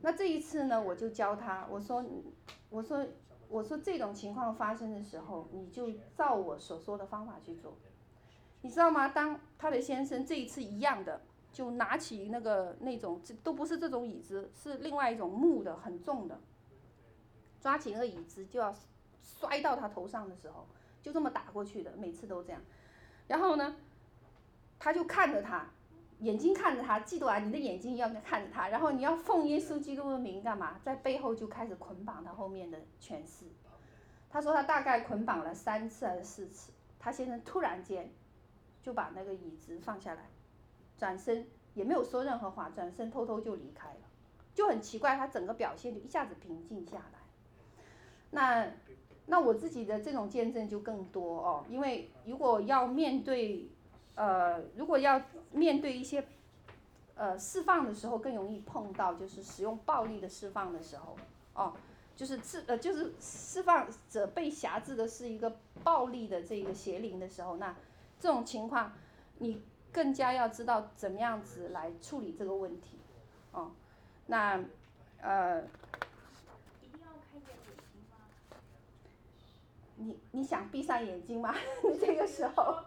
[0.06, 2.04] 那这一次呢，我就教他，我说，
[2.70, 3.08] 我说，
[3.48, 7.78] 我说这种情况发生的时候，你就照我所说的方法去做，
[8.60, 9.08] 你知道吗？
[9.08, 11.22] 当他的先生这一次一样的，
[11.54, 16.38] 就拿起那个那种，这都不是这种椅子，是另外一种木的，很重的，
[17.62, 18.76] 抓起那个椅子就要
[19.22, 20.68] 摔到他头上的时候，
[21.02, 22.62] 就这么打过去的，每次都这样，
[23.28, 23.78] 然后呢，
[24.78, 25.66] 他就看着他。
[26.24, 30.80] 眼睛看着他，记住啊，你的眼睛要看着他，然后你要奉耶稣基督的名干嘛？
[30.82, 33.46] 在背后就开始捆绑他后面的权势。
[34.30, 38.10] 他说他大概捆绑了三次还是四次，他先生突然间
[38.82, 40.30] 就把那个椅子放下来，
[40.98, 44.02] 转身也没有说任何话，转身偷偷就离开了，
[44.56, 47.20] 就很奇怪，他整个表现就一下子平静下来。
[48.32, 48.72] 那
[49.26, 53.70] 那我自己的这种见证就更多哦，因为如果要面对。
[54.16, 55.20] 呃，如果要
[55.54, 56.26] 面对一些
[57.16, 61.16] 呃释放的时候，更容易碰到就是使用暴力的释放的时候，
[61.54, 61.74] 哦，
[62.16, 67.76] 就是释呃就是释放者被辖制的是一个暴力的这个邪灵的时候，那
[68.20, 68.92] 这种情况
[69.38, 72.98] 你更加要知道怎么样子来处理这个问题，
[73.52, 73.72] 哦，
[74.28, 74.60] 那
[75.22, 75.64] 呃。
[79.96, 81.56] 你你想闭上眼睛吗？
[82.02, 82.84] 这个时候。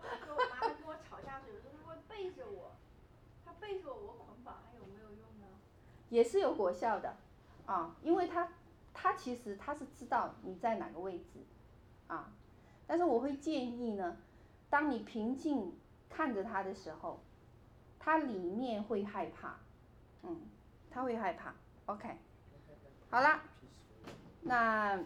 [2.26, 2.72] 背着我，
[3.44, 5.46] 他背着我捆绑还有没有用呢？
[6.10, 7.14] 也是有果效的，
[7.66, 8.48] 啊，因为他
[8.92, 11.38] 他其实他是知道你在哪个位置，
[12.08, 12.32] 啊，
[12.84, 14.16] 但是我会建议呢，
[14.68, 15.72] 当你平静
[16.08, 17.20] 看着他的时候，
[18.00, 19.60] 他里面会害怕，
[20.24, 20.48] 嗯，
[20.90, 21.54] 他会害怕
[21.86, 22.16] ，OK，
[23.08, 23.40] 好了，
[24.42, 24.98] 那。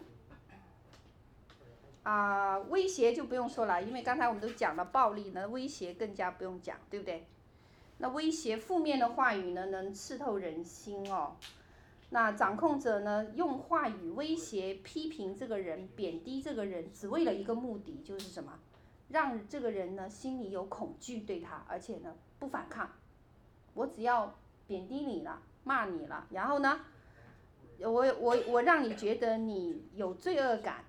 [2.03, 7.27] 啊、威胁就不用说了，因为刚才我们都讲了暴力呢，威胁更加不用讲，对不对？
[7.99, 11.35] 那威胁负面的话语呢，能刺透人心哦。
[12.09, 18.59] 那掌控者呢，用话语威胁、批评这个人、贬低这个人，只为了一个目的，就是什么？
[19.09, 22.89] 让这个人呢心里有恐惧对他，而且呢不反抗。
[23.75, 24.33] 我只要
[24.65, 26.79] 贬低你了，骂你了，然后呢，
[27.79, 30.83] 我我我让你觉得你有罪恶感。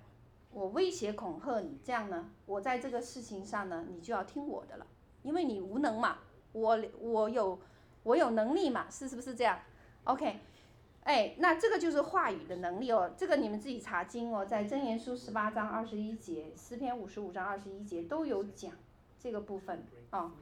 [0.53, 4.85] 我威胁恐吓你，这样呢，我在这个事情上呢，你就要听我的了，
[5.23, 6.19] 因为你无能嘛，
[6.51, 7.59] 我我有
[8.03, 9.57] 我有能力嘛，是是不是这样
[10.03, 10.39] ？OK，
[11.05, 18.71] 哎，那这个就是话语的能力哦，这个你们自己查经哦，在箴言书十八章二十一节，诗篇五十五章二十一节都有讲
[19.19, 20.33] 这个部分哦。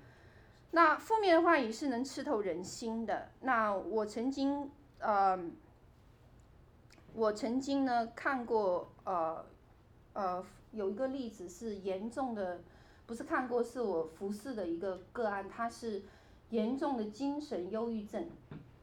[0.71, 3.29] 那负面的话语是能刺透人心的。
[3.39, 5.39] 那我曾经呃，
[7.13, 9.45] 我曾经呢看过呃。
[10.13, 12.59] 呃，有一个例子是严重的，
[13.05, 16.03] 不是看过，是我服侍的一个个案，他是
[16.49, 18.27] 严重的精神忧郁症，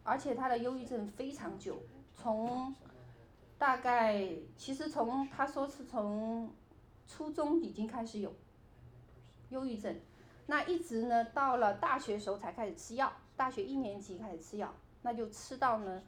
[0.05, 1.83] 而且他的忧郁症非常久，
[2.14, 2.74] 从
[3.59, 4.26] 大概
[4.57, 6.51] 其实从他说是从
[7.07, 8.35] 初中已经开始有
[9.51, 10.01] 忧郁症，
[10.47, 14.72] 那一直呢到了大学时候才开始吃药，大学一年级开始吃药，
[15.03, 16.03] 那就吃到呢，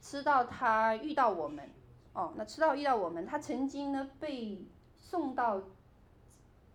[0.00, 1.70] 吃到他遇到我们。
[2.16, 4.64] 哦，那吃到遇到我们，他曾经呢被
[4.96, 5.62] 送到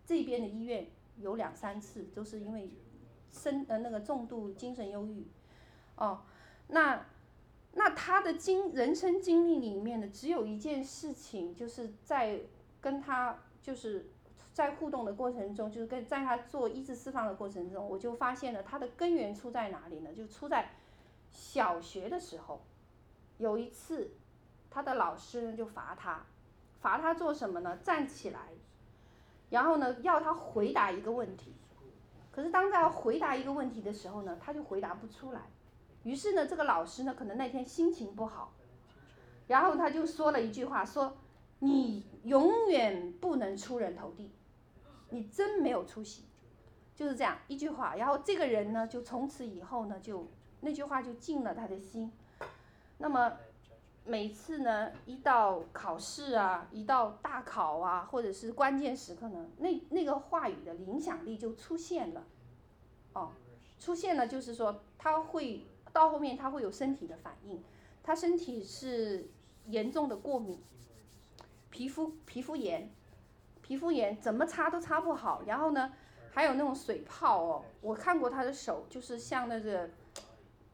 [0.05, 0.85] 这边的医院
[1.17, 2.69] 有两三次，都是因为
[3.31, 5.25] 深呃那个重度精神忧郁。
[5.95, 6.21] 哦，
[6.67, 7.07] 那
[7.73, 12.41] 那他的经人生经历里面呢，只有一件事情，就是在
[12.79, 14.11] 跟他就是
[14.53, 20.13] 在互动的过程中，就是跟在他做医治释放的过程中，我就发现了他的根源出在哪里呢？
[20.13, 20.69] 就出在
[21.31, 22.61] 小学的时候，
[23.39, 24.11] 有一次。
[24.73, 26.25] 他的老师呢就罚他，
[26.79, 27.77] 罚他做什么呢？
[27.83, 28.39] 站起来，
[29.49, 31.53] 然后呢要他回答一个问题。
[32.31, 35.41] 可是当他回答一个问题的时候呢，他就回答不出来。
[36.03, 38.53] 于是呢，这个老师呢可能那天心情不好，
[39.47, 41.17] 然后他就说了一句话，说
[41.59, 44.31] ：“你永远不能出人头地，
[45.09, 46.23] 你真没有出息。”
[46.95, 47.95] 就是这样一句话。
[47.95, 52.09] 然后这个人呢就从此以后呢就那句话就进了他的心。
[52.97, 53.33] 那么。
[54.03, 62.23] 每次呢，一到考试啊，一到大考啊，或者是关键时刻呢，那那个话语的影响力就出现了，
[63.13, 63.31] 哦，
[63.79, 67.63] 出现了，就是说他会到后面他会有身体的反应，
[68.01, 69.29] 他身体是
[69.67, 70.59] 严重的过敏，
[71.69, 72.89] 皮肤皮肤炎，
[73.61, 75.93] 皮肤炎怎么擦都擦不好，然后呢，
[76.31, 79.89] 还有那种水泡哦，我看过他的手，就是像那个。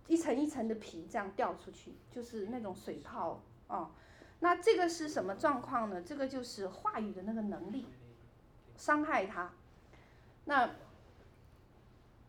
[0.08, 3.92] 一层一层的皮这样掉出去，就是那种水泡哦。
[4.40, 6.02] 那这个是什么状况呢？
[6.02, 7.86] 这个就是话语的那个能力
[8.76, 9.52] 伤害他。
[10.46, 10.70] 那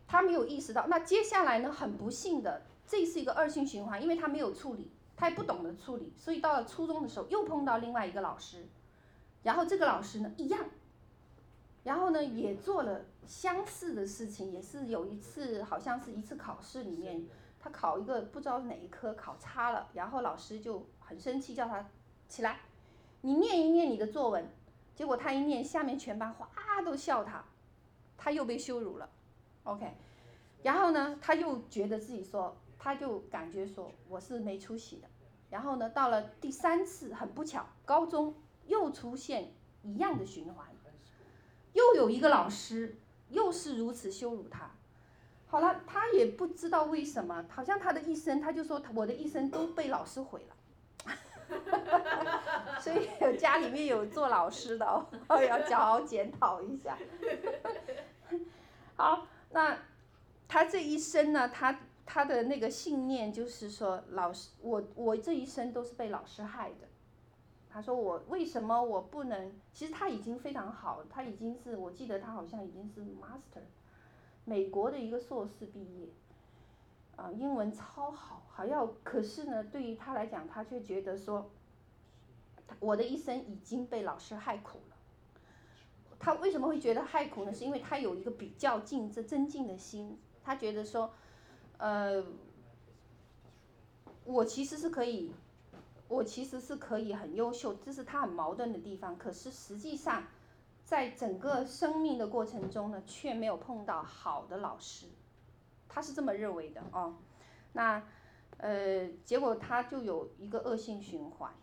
[0.07, 0.87] 他没有意识到。
[0.87, 1.71] 那接下来呢？
[1.71, 8.65] 很不幸的，这是一个恶性循环，因为他没有处理，他也不懂得处理，所以到了初中的时候又碰到另外一个老师，
[9.43, 10.65] 然后这个老师呢一样，
[11.83, 17.23] 然后呢也做了相似的事情，也是有一次好像是一次考试里面，
[17.59, 21.89] 他考一个不知道哪一科考差了，然后老师就很生气，叫他
[22.27, 22.59] 起来，
[23.21, 24.49] 你念一念你的作文，
[24.95, 26.49] 结果他一念，下面全班哗
[26.85, 27.43] 都笑他，
[28.17, 29.09] 他又被羞辱了
[29.63, 29.93] ，OK。
[30.63, 35.07] 然后呢，他又觉得自己说，他就感觉说我是没出息的。
[35.49, 38.35] 然后呢，到了第三次，很不巧，高中
[38.67, 39.51] 又出现
[39.83, 40.67] 一样的循环，
[41.73, 42.97] 又有一个老师
[43.29, 44.71] 又是如此羞辱他。
[45.49, 50.55] 好了，他也不知道为什么，好像他的一生，他就说我的一生都被老师毁了。
[52.79, 55.05] 所以家里面有做老师的哦，
[55.43, 56.97] 要好好检讨一下。
[58.95, 59.77] 好，那。
[60.51, 66.87] 他这一生呢，他他的那个信念就是说，老师，我我这一生都是被老师害的。
[67.69, 69.53] 他说我为什么我不能？
[69.71, 73.61] 其实他已经非常好，他已经是我记得他好像已经是 master，
[74.49, 76.07] 美国的一个硕士毕业，
[77.15, 81.51] 啊，英文超好，还要可是呢，对于他来讲，他却觉得说，
[82.79, 84.95] 我的一生已经被老师害苦了。
[86.17, 87.53] 他为什么会觉得害苦呢？
[87.53, 90.17] 是因为他有一个比较竞争、增进的心。
[90.43, 91.13] 他觉得说，
[91.77, 92.25] 呃，
[94.25, 95.31] 我其实是可以，
[96.07, 99.15] 我其实是可以很优秀，这是他很矛盾的地方。
[99.15, 100.23] 可是实际上，
[100.89, 105.05] 在整个生命的过程中呢，却没有碰到好的老师，
[105.87, 107.15] 他是这么认为的哦。
[107.73, 108.01] 那
[108.57, 111.53] 呃，结果他就有一个恶性循环，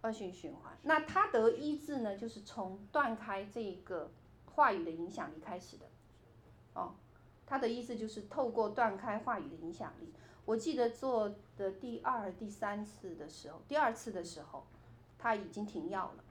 [0.00, 0.72] 恶性循环。
[0.84, 4.10] 那他得医治呢，就是从断开这个
[4.54, 5.84] 话语的影响力开始的，
[6.72, 6.94] 哦。
[7.44, 10.10] 他的意思就是透过断开话语的影响力。
[10.46, 14.64] 我记得做的第二、第三次的时候，第二次的时候，
[15.18, 16.24] 他已经停药了，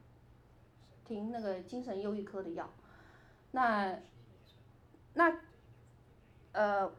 [1.07, 2.69] 停那个精神忧郁科的药。
[3.51, 3.97] 那，
[5.13, 5.39] 那，
[6.51, 6.91] 呃，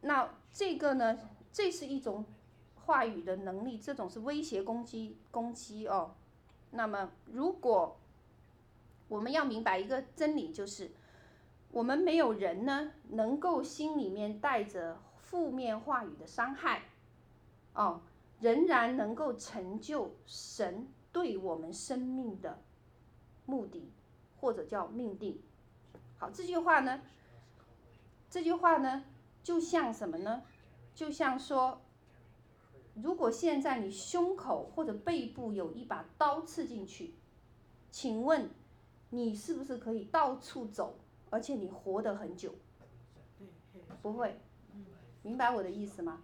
[0.00, 1.18] 那这个呢，
[1.52, 2.24] 这是一种
[2.86, 6.14] 话语的能力，这种是威胁攻击攻击哦。
[6.70, 7.98] 那么，如果
[9.08, 10.90] 我们要明白一个真理，就是。
[11.74, 16.82] 我们没有人呢，能够心里面带着负面话语的伤害，
[17.72, 18.02] 哦，
[18.40, 22.58] 仍然能够成就神对我们生命的
[23.44, 23.92] 目的，
[24.40, 25.40] 或者叫命定。
[26.18, 27.02] 好，这句话呢，
[28.30, 29.04] 这句话呢，
[29.42, 30.42] 就像什么呢？
[30.94, 31.80] 就像说，
[32.94, 37.14] 如果现在你胸口或者背部有一把刀刺进去，
[37.90, 38.50] 请问
[39.10, 40.98] 你是不是可以到处走？
[41.30, 42.54] 而且你活得很久，
[44.02, 44.38] 不会，
[45.22, 46.22] 明白我的意思吗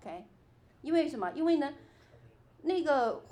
[0.00, 0.26] ？OK，
[0.82, 1.32] 因为什么？
[1.32, 1.74] 因为呢，
[2.60, 3.24] 那个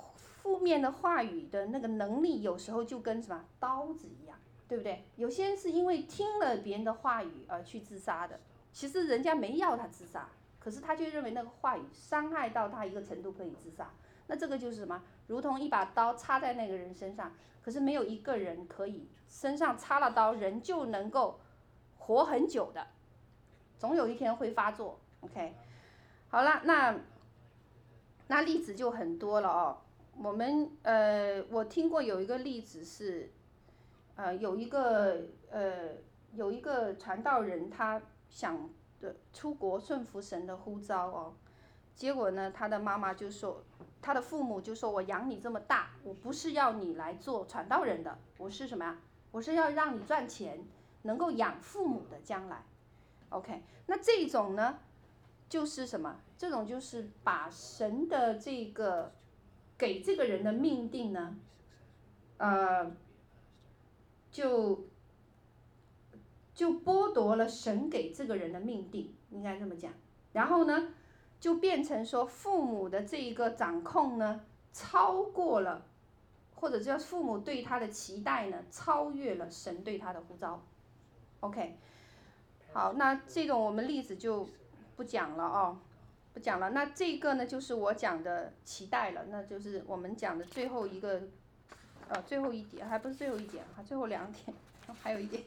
[0.45, 4.37] 负面的话语的那个能力，有时候就跟什么刀子一样，
[4.67, 5.03] 对不对？
[5.15, 8.39] 有些人是因为听了别人的话语而去自杀的，
[8.71, 10.29] 其实人家没要他自杀，
[10.59, 13.91] 可是他却认为那个话语伤害到他一个程度可以自杀，
[14.27, 15.01] 那这个就是什么？
[15.25, 17.33] 如同一把刀插在那个人身上，
[17.63, 19.09] 可是没有一个人可以。
[19.27, 21.39] 身上插了刀，人就能够
[21.97, 22.85] 活很久的，
[23.79, 24.99] 总有一天会发作。
[25.21, 25.55] OK，
[26.29, 26.95] 好了，那
[28.27, 29.77] 那例子就很多了哦。
[30.17, 33.31] 我们呃，我听过有一个例子是，
[34.15, 35.89] 呃，有一个呃，
[36.33, 41.33] 有一个传道人，他想的出国顺服神的呼召哦，
[41.95, 43.61] 结果呢，他的妈妈就说，
[44.01, 48.99] 他的父母就说：“我养你这么大，我不是要你来做传道人的，我是什么呀？”
[49.31, 50.65] 我是要让你赚钱，
[51.01, 52.63] 能够养父母的将来
[53.29, 53.61] ，OK？
[53.85, 54.79] 那这种呢，
[55.49, 56.21] 就是什么？
[56.37, 59.13] 这种就是把神的这个
[59.77, 61.35] 给这个人的命定呢，
[62.37, 62.95] 呃，
[64.31, 64.87] 就
[66.53, 69.93] 就剥夺了神给这个人的命定，应该这么讲。
[70.33, 70.93] 然后呢，
[71.39, 74.41] 就变成说父母的这一个掌控呢，
[74.73, 75.85] 超过了。
[76.57, 80.63] 或者叫父母对他的期待呢，超越了神对他的呼召。
[81.41, 81.77] OK，
[82.71, 84.47] 好，那这种我们例子就
[84.95, 85.77] 不讲了哦，
[86.35, 86.71] 不讲了。
[86.71, 91.21] 那这个呢，就是我讲的期待了，那就是我们讲的最后一个，
[92.09, 94.53] 呃，最后一点，还不是最后一点啊，最后两点，
[95.01, 95.41] 还有一点，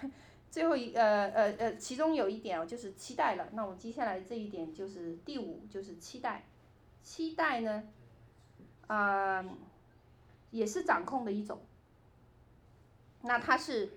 [0.48, 3.48] 最后一呃呃呃，其中有一点哦，就是期待了。
[3.52, 6.44] 那我接下来这一点就是第五，就是期待，
[7.02, 7.82] 期待呢，
[8.86, 9.44] 啊、
[10.52, 11.60] 也是掌控的一种，
[13.22, 13.90] 那他是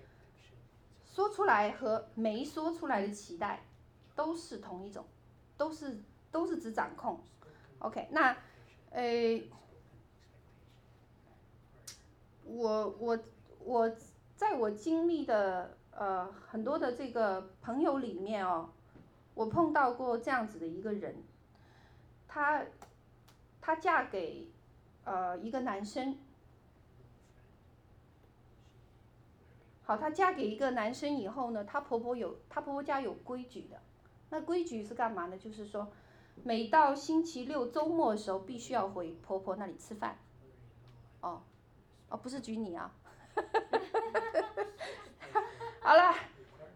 [1.05, 3.61] 说出来和没说出来的期待，
[4.15, 5.05] 都是同一种，
[5.55, 7.19] 都是都是指掌控。
[7.79, 8.37] OK，那，
[8.91, 9.49] 诶，
[12.45, 13.19] 我我
[13.59, 13.91] 我
[14.35, 18.69] 在我经历的呃很多的这个朋友里面哦，
[19.33, 21.15] 我碰到过这样子的一个人，
[22.27, 22.63] 她
[23.59, 24.47] 她嫁给
[25.03, 26.17] 呃一个男生。
[29.83, 33.81] 好，她嫁给一个男生以后呢，她婆婆有她婆婆家有规矩的，
[34.29, 35.37] 那规矩是干嘛呢？
[35.37, 35.91] 就是说，
[36.43, 40.17] 每到星期六周末的时候，必须要回婆婆那里吃饭。
[41.21, 41.43] 哦，
[42.09, 42.91] 哦，不是举你啊。
[45.81, 46.15] 好了，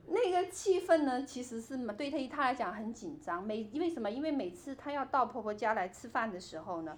[0.07, 3.43] 那个气氛呢，其实是对她她来讲很紧张。
[3.43, 4.11] 每因为什么？
[4.11, 6.95] 因为每次她要到婆婆家来吃饭的时候呢，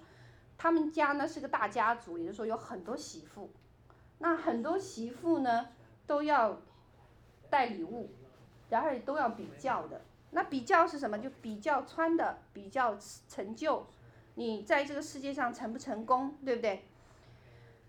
[0.58, 3.50] 他们家呢是个大家族，也就是说有很多媳妇。
[4.18, 5.68] 那很多媳妇呢，
[6.06, 6.60] 都要
[7.48, 8.10] 带礼物，
[8.68, 10.02] 然后都要比较的。
[10.30, 11.18] 那比较是什么？
[11.18, 12.96] 就比较穿的，比较
[13.28, 13.86] 成就，
[14.34, 16.84] 你在这个世界上成不成功，对不对？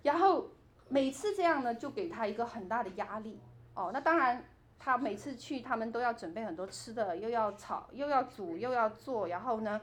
[0.03, 0.49] 然后
[0.87, 3.41] 每次这样呢，就给他一个很大的压力。
[3.73, 4.43] 哦，那当然，
[4.79, 9.27] 他每次去，他们都要准备很多吃的，又要炒，又要煮，又要做。
[9.27, 9.81] 然后呢，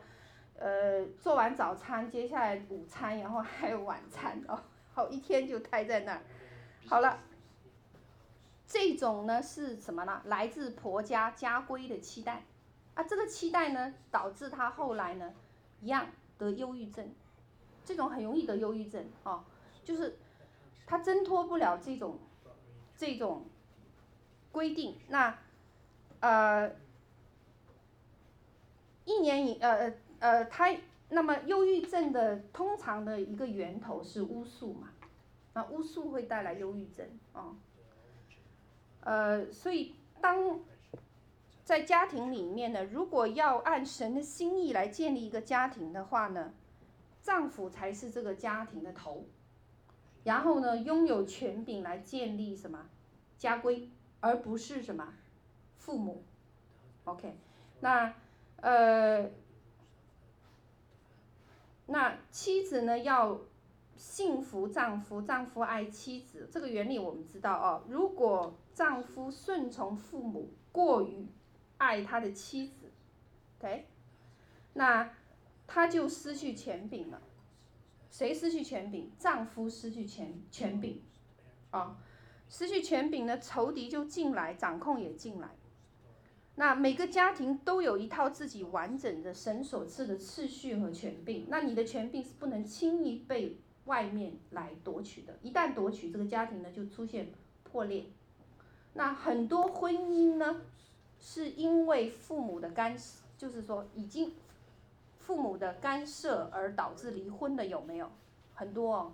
[0.59, 4.59] 呃，做完早餐，接下来午餐，然后还有晚餐哦，
[4.95, 6.23] 好，一天就待在那儿。
[6.89, 7.19] 好了。
[8.69, 10.21] 这种呢是什么呢？
[10.25, 12.45] 来自婆家家规的期待，
[12.95, 15.33] 啊，这个期待呢导致他后来呢
[15.81, 17.15] 一样得忧郁症，
[17.85, 19.45] 这种很容易得忧郁症哦，
[19.85, 20.19] 就是
[20.85, 22.19] 他挣脱不了这种
[22.97, 23.47] 这种
[24.51, 24.99] 规定。
[25.09, 25.39] 那
[26.19, 26.69] 呃
[29.05, 30.77] 一年以呃呃他
[31.11, 34.89] 那么忧郁症的通常的一个源头是巫术嘛，
[35.55, 37.41] 那巫术会带来忧郁症啊。
[37.41, 37.57] 哦
[39.07, 40.59] 呃，所以当
[41.65, 46.53] 在家庭里面呢，如果要按神的心意来建立一个家庭的话呢，
[47.23, 49.25] 丈夫才是这个家庭的头，
[50.25, 52.89] 然后呢，拥有权柄来建立什么？
[53.39, 53.89] 家规，
[54.19, 55.15] 而不是什么？
[55.77, 56.25] 父母。
[57.05, 57.37] OK，
[57.79, 58.13] 那
[58.57, 59.31] 呃，
[61.87, 63.39] 那妻子呢要
[63.97, 67.85] 幸福丈夫，丈夫爱妻子，这个原理我们知道哦。
[67.89, 71.27] 如果丈夫顺从父母，过于
[71.79, 72.93] 爱他的妻子
[73.59, 73.87] ，OK，
[74.75, 75.11] 那
[75.67, 77.23] 他就失去权柄了。
[78.11, 79.11] 谁失去权柄？
[79.19, 81.03] 丈夫失去权权柄，
[81.71, 81.99] 啊，
[82.49, 85.51] 失去权柄呢，仇敌就进来，掌控也进来。
[86.55, 95.37] 那每个家庭都有一套自己完整的神所赐的次序和权柄，那你的权柄是不能轻易被外面来夺取的。
[95.43, 97.33] 一旦夺取，这个家庭呢就出现
[97.65, 98.07] 破裂。
[98.95, 100.61] 那很多婚姻呢，
[101.19, 104.33] 是因为父母的干涉，就是说已经
[105.19, 108.11] 父母的干涉而导致离婚的有没有？
[108.55, 109.13] 很多哦，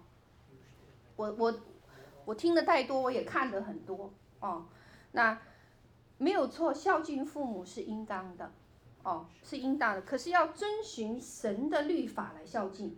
[1.17, 1.61] 我我
[2.25, 4.67] 我听得太多，我也看得很多哦。
[5.11, 5.41] 那
[6.17, 8.53] 没有错，孝敬父母是应当的，
[9.03, 10.03] 哦，是应当的。
[10.03, 12.97] 可是要遵循神的律法来孝敬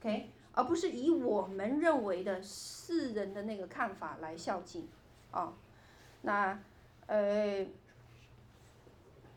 [0.00, 4.86] ，OK，而不是以我们认为的世人的那个看法来孝敬，
[5.32, 5.54] 哦。
[6.22, 6.58] 那，
[7.06, 7.66] 呃，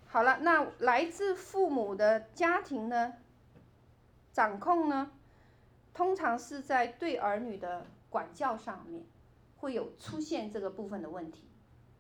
[0.07, 3.13] 好了，那来自父母的家庭呢，
[4.32, 5.11] 掌控呢，
[5.93, 9.03] 通常是在对儿女的管教上面，
[9.57, 11.47] 会有出现这个部分的问题，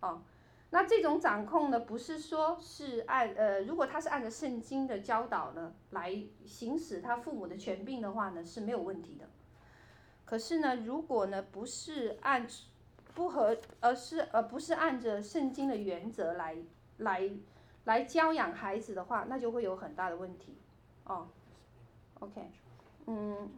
[0.01, 0.21] 哦，
[0.69, 9.25] 那这种掌控呢，不是说是按呃，如果他是按照圣经的教导呢来行使他父母的权柄的话呢，是没有问题的。
[10.25, 12.47] 可是呢，如果呢不是按。
[13.13, 16.57] 不合，而是而不是按着圣经的原则来
[16.97, 17.31] 来
[17.85, 20.57] 来教养孩子的话，那就会有很大的问题，
[21.05, 21.29] 哦
[22.19, 22.51] ，OK，
[23.05, 23.49] 嗯，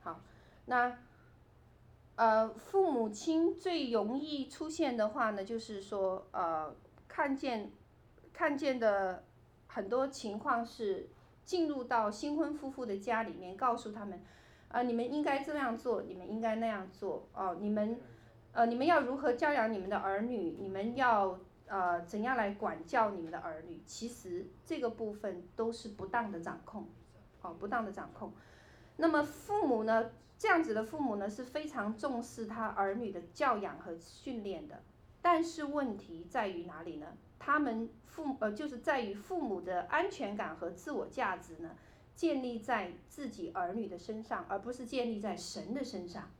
[0.00, 0.20] 好，
[0.64, 0.98] 那
[2.16, 6.74] 呃父母亲最容易出现的话呢，就是说呃
[7.06, 7.70] 看见
[8.32, 9.24] 看见的
[9.66, 11.08] 很多情况是
[11.44, 14.20] 进入到新婚夫妇的家里面，告诉他们。
[14.68, 17.56] 啊，你们应该这样做，你们应该那样做哦。
[17.60, 17.98] 你们，
[18.50, 20.56] 呃，你们要如何教养你们的儿女？
[20.58, 21.38] 你们要
[21.68, 23.80] 呃怎样来管教你们的儿女？
[23.86, 26.88] 其实这个部分都是不当的掌控，
[27.42, 28.32] 哦，不当的掌控。
[28.96, 34.82] 那么父母呢，这样子的父母呢是非常重视他儿女的教养和训练的。
[35.22, 37.06] 但是问题在于哪里呢？
[37.38, 41.76] 他们父呃就是在于父母的安全感和自我价值呢，
[42.14, 46.30] 建立在自己儿女的身上，而不是建立在神的身上。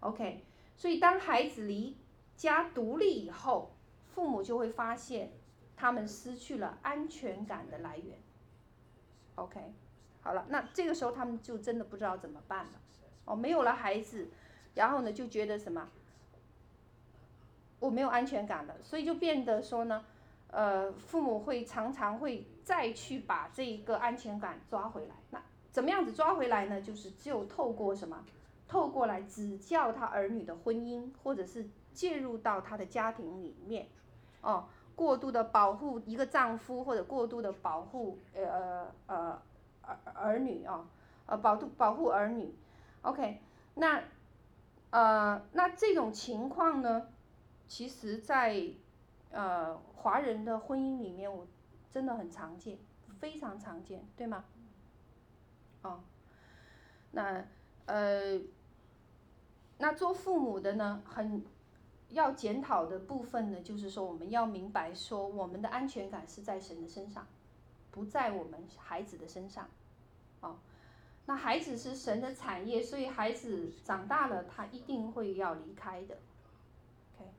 [0.00, 0.44] OK，
[0.76, 1.96] 所以当孩子离
[2.34, 3.72] 家独立以后，
[4.06, 5.32] 父母就会发现
[5.76, 8.18] 他们失去了安全感的来源。
[9.34, 9.60] OK，
[10.22, 12.72] 好了，那这个时候他们就真的不知道怎么办了。
[13.24, 14.28] 哦，没有了孩子，
[14.74, 15.88] 然后呢就觉得什么？
[17.78, 20.04] 我没有安全感了，所以就变得说呢，
[20.50, 25.14] 呃，父母会常常会再去把这一个安全感抓回来。
[25.30, 26.80] 那怎么样子抓回来呢？
[26.82, 28.22] 就是只有透过什么？
[28.68, 33.88] 透过来指教他儿女的婚姻，或者是介入到他的家庭里面，
[34.42, 34.64] 哦，
[34.94, 39.42] 过度的保护一个丈夫，或者过度的保护呃呃
[39.82, 40.86] 儿儿女啊，
[41.26, 42.54] 呃保度保护儿女
[43.02, 43.40] ，OK，
[43.74, 44.02] 那
[44.90, 47.08] 呃那这种情况呢，
[47.66, 48.62] 其实在
[49.30, 51.46] 呃华人的婚姻里面，我
[51.90, 52.78] 真的很常见，
[53.18, 54.44] 非常常见，对吗？
[55.82, 56.00] 哦，
[57.12, 57.44] 那
[57.86, 58.40] 呃。
[59.82, 61.42] 那做父母的呢，很
[62.10, 67.26] 要检讨的部分呢，就是说我们要明白说，我们的安全感是在神的身上，
[67.90, 69.70] 不在我们孩子的身上。
[70.42, 70.58] 哦，
[71.30, 76.16] 那孩子是神的产业，所以孩子长大了，他一定会要离开的。
[77.16, 77.30] OK，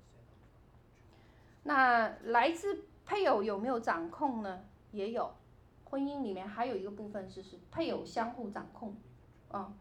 [1.64, 4.62] 那来自配偶有没有掌控呢？
[4.94, 5.34] 也有，
[5.84, 8.96] 婚姻里面还有一个部分是是配偶相互掌控，
[9.50, 9.74] 哦。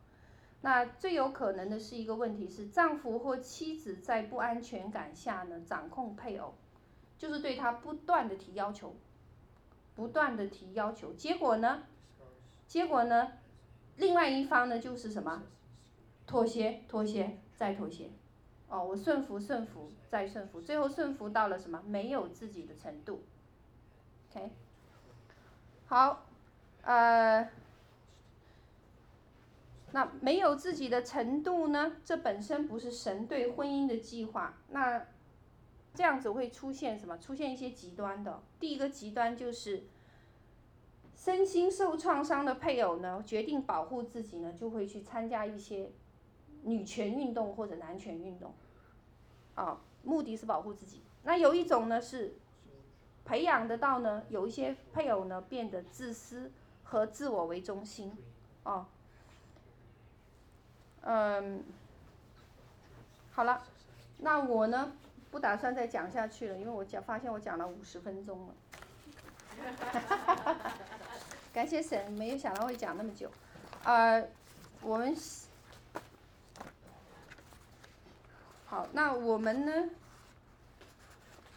[0.62, 6.54] 那最有可能的是一个问题是，丈夫或妻子在不安全感下呢，掌控配偶，
[7.16, 8.96] 就是对他不断的提要求，
[9.94, 11.84] 不断的提要求，结果呢，
[12.66, 13.34] 结果呢，
[13.96, 15.42] 另外一方呢就是什么，
[16.26, 18.10] 妥协，妥协，再妥协，
[18.68, 23.22] 哦，我顺服，顺服，再顺服，最后顺服到了什么，没有自己的程度
[24.30, 24.50] ，OK，
[25.86, 26.26] 好，
[26.82, 27.48] 呃。
[29.92, 31.96] 那没有自己的程度呢？
[32.04, 34.54] 这本身不是神对婚姻的计划。
[34.68, 35.04] 那
[35.92, 37.18] 这样子会出现什么？
[37.18, 38.40] 出现一些极端的。
[38.60, 39.82] 第一个极端就是
[41.22, 45.90] 身心受创伤的配偶呢，决定保护自己呢，就会去参加一些
[46.62, 48.54] 女权运动或者男权运动，
[49.54, 51.02] 啊，目的是保护自己。
[51.24, 52.32] 那有一种呢是
[53.26, 56.50] 培养得到呢，有一些配偶呢变得自私
[56.84, 58.16] 和自我为中心，
[58.62, 58.88] 啊。
[61.02, 61.62] 嗯，
[63.30, 63.62] 好了，
[64.16, 64.92] 那我呢
[65.30, 68.54] 不打算再讲下去了，因为我讲发现我讲了五十分钟了，
[71.52, 73.30] 感谢神，没有想到会讲那么久，
[73.84, 74.24] 呃，
[74.82, 75.14] 我们
[78.66, 79.90] 好，那我们呢？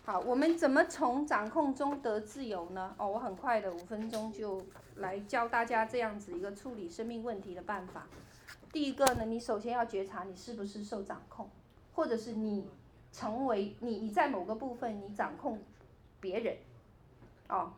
[0.04, 2.96] 好，我们怎么从掌控中得自由呢？
[2.98, 4.66] 哦，我很快的五分钟就
[4.96, 8.08] 来教大家这样子一个处理生命问题的办法。
[8.72, 11.48] 第一个呢，你首先要觉察你是不是受掌控，
[11.94, 12.68] 或者是你
[13.12, 15.62] 成为你你在某个部分你掌控
[16.20, 16.58] 别人，
[17.48, 17.72] 哦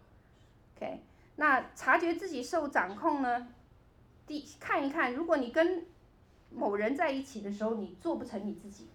[0.77, 1.01] ，OK，
[1.37, 3.47] 那察觉自己受掌控呢，
[4.25, 5.85] 第看一看，如果你跟
[6.49, 8.89] 某人在一起的时候，你做不成你自己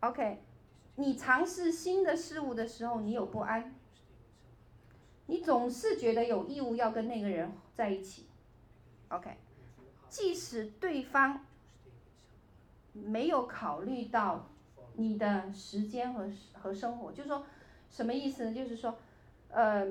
[0.00, 0.42] ，OK，
[0.96, 3.74] 你尝试新的事物的时候，你有不安，
[5.26, 8.26] 你总是觉得有义务要跟那个人在一起
[9.08, 9.38] ，OK。
[10.06, 11.44] 即使对方
[12.92, 14.48] 没有考虑到
[14.94, 17.44] 你的时间和和生活，就是说，
[17.90, 18.54] 什么意思呢？
[18.54, 18.96] 就是说，
[19.54, 19.86] 呃，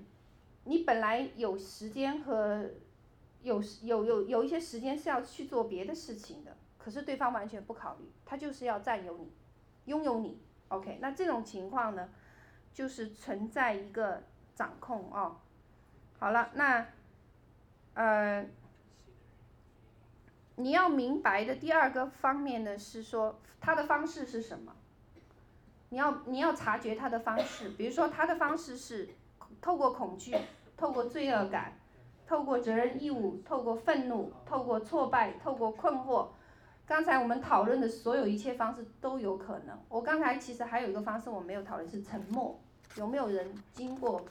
[0.64, 2.70] 你本来有时间和
[3.42, 9.30] 有有有有一些时间是要去做别的事情的，可是对方完全不考虑，他就是要占有你，
[9.84, 10.40] 拥有你。
[10.68, 12.08] OK，那这种情况呢，
[12.72, 14.22] 就是存在一个
[14.54, 15.36] 掌控哦。
[16.18, 16.86] 好了，那
[17.94, 18.46] 呃。
[20.56, 24.72] 你要明白的第二个方面呢，是说他的方式是什么？
[25.94, 29.08] 你要你要察觉他的方式，比如说他的方式是
[29.62, 30.36] 透过恐惧，
[30.76, 31.78] 透过罪恶感，
[32.26, 36.26] 透过责任义务，透过愤怒，透过挫败，透过困惑。
[36.84, 39.78] 刚才我们讨论的所有一切方式都有可能。
[39.88, 42.60] 我刚才其实还有一个方式我没有讨论是沉默。
[42.96, 44.24] 有没有人经过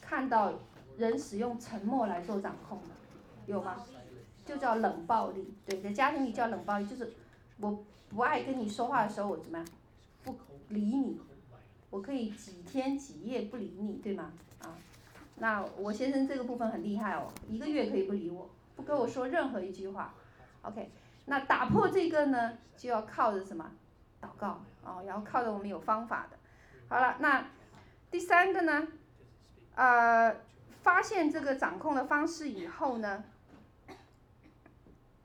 [0.00, 0.52] 看到
[0.96, 2.90] 人使用沉默来做掌控的？
[3.46, 3.84] 有吗？
[4.46, 7.12] 就叫冷暴力，对，在家庭里叫冷暴力，就是
[7.58, 9.66] 我不爱跟你说话的时候，我怎么样，
[10.68, 11.20] 理你，
[11.90, 14.32] 我可以几天几夜不理你，对吗？
[14.62, 14.76] 啊，
[15.36, 20.14] 那我先生这个部分很厉害哦，一个月可以不理我，不跟我说任何一句话
[20.62, 20.90] ，OK，
[21.26, 23.70] 那打破这个呢，就要靠着什么？
[24.20, 26.36] 祷告哦，然后靠着我们有方法的。
[26.88, 27.46] 好了，那
[28.10, 28.88] 第三个呢，
[29.76, 30.34] 呃，
[30.82, 33.22] 发现这个掌控的方式以后呢，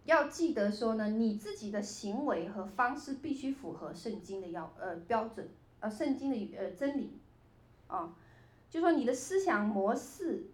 [0.06, 5.50] 要记得说呢，你自己的行为和方式必须符合圣经的要呃标准，
[5.80, 7.18] 呃圣经的呃真理，
[7.88, 8.14] 啊，
[8.70, 10.48] 就说你的思想模式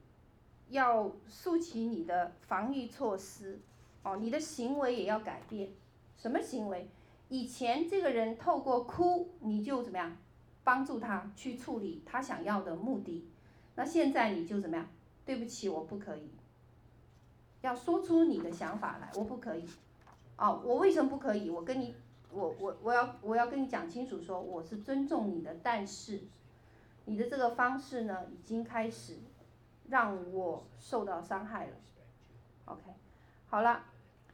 [0.69, 3.59] 要竖起你的防御措施，
[4.03, 5.71] 哦，你的行为也要改变。
[6.15, 6.87] 什么行为？
[7.29, 10.17] 以前这个人透过哭，你就怎么样
[10.63, 13.27] 帮助他去处理他想要的目的，
[13.75, 14.87] 那现在你就怎么样？
[15.25, 16.29] 对不起，我不可以。
[17.61, 19.67] 要说出你的想法来，我不可以。
[20.37, 21.49] 哦，我为什么不可以？
[21.49, 21.93] 我跟你，
[22.31, 26.21] 我我我要我要跟你讲清楚，说我是尊重你的，但是
[27.05, 29.17] 你的这个方式呢，已经开始
[29.89, 31.73] 让我受到伤害了。
[32.65, 32.83] OK，
[33.49, 33.83] 好了，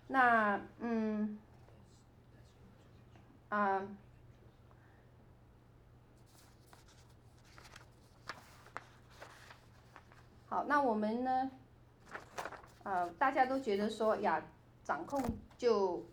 [0.07, 1.39] 那嗯，
[3.49, 3.82] 啊，
[10.47, 11.49] 好，那我们呢？
[12.86, 14.45] 呃，大家都觉得说呀，
[14.83, 15.19] 掌控
[15.57, 16.05] 就，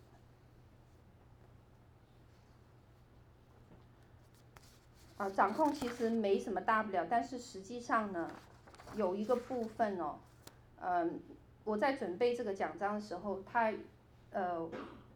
[5.17, 8.27] 啊、掌控其实没什么大不了，但是实际上呢，
[8.95, 10.15] 有一个部分哦，
[10.79, 11.09] 嗯、呃，
[11.63, 13.71] 我在准备这个讲章的时候，他
[14.31, 14.67] 呃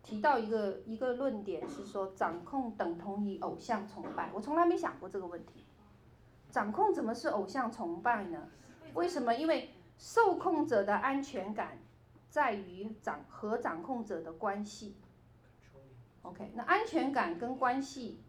[0.04, 5.66] 提到一个一个论点是说，掌控等同于偶像崇拜，我从来没想过这个问题，
[6.52, 8.48] 掌控怎么是偶像崇拜呢？
[8.94, 9.34] 为什么？
[9.34, 11.80] 因为受控者的安全感
[12.30, 14.96] 在于掌和掌控者的关系。
[16.22, 18.20] OK，那安全感跟关系，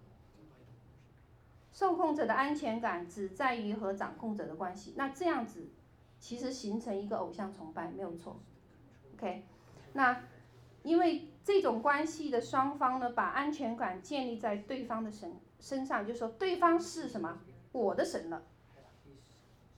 [1.73, 4.95] 受控者的安全感只在于和掌控者的关系。
[4.97, 5.69] 那这样子
[6.19, 8.41] 其实形成一个偶像崇拜没有错。
[9.14, 9.45] OK，
[9.93, 10.25] 那
[10.85, 17.41] 因为这种关系的双方呢，把安全感建立在对方的神身上，就说对方是什么？
[17.73, 18.43] 我的神了。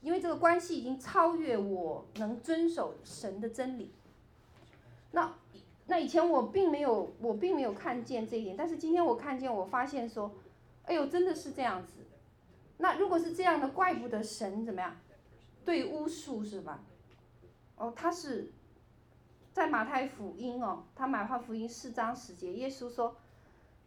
[0.01, 3.91] 因为这个关系已经超越我能遵守神的真理。
[5.11, 5.33] 那
[5.87, 10.31] 那以前我并没有，我并没有看见这一点，但是今天我看见，我发现说，
[10.83, 11.93] 哎呦，真的是这样子。
[12.77, 14.95] 那如果是这样的，怪不得神怎么样？
[15.63, 16.83] 对巫术是吧？
[17.75, 18.51] 哦，他是
[19.51, 23.15] 在马太福音哦，他马太福音四章十节，耶稣说：“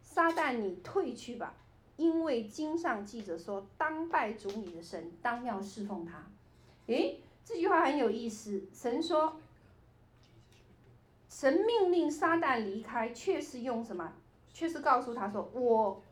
[0.01, 1.55] 撒旦，你退去吧。”
[1.97, 6.25] 因为经上记着说，当拜主你的神，当要侍奉他。
[6.87, 8.67] 诶，这句话很有意思。
[8.73, 9.37] 神说，
[11.29, 14.11] 神命令撒旦离开，却是用什么？
[14.53, 16.03] 却是告诉他说，我，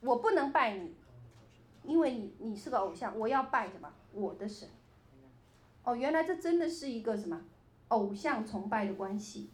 [0.00, 0.94] 我不能拜你，
[1.84, 3.90] 因为你你是个偶像，我要拜什么？
[4.12, 4.68] 我的神。
[5.82, 7.40] 哦，原来这真的是一个什么？
[7.88, 9.48] 偶像崇拜的关系。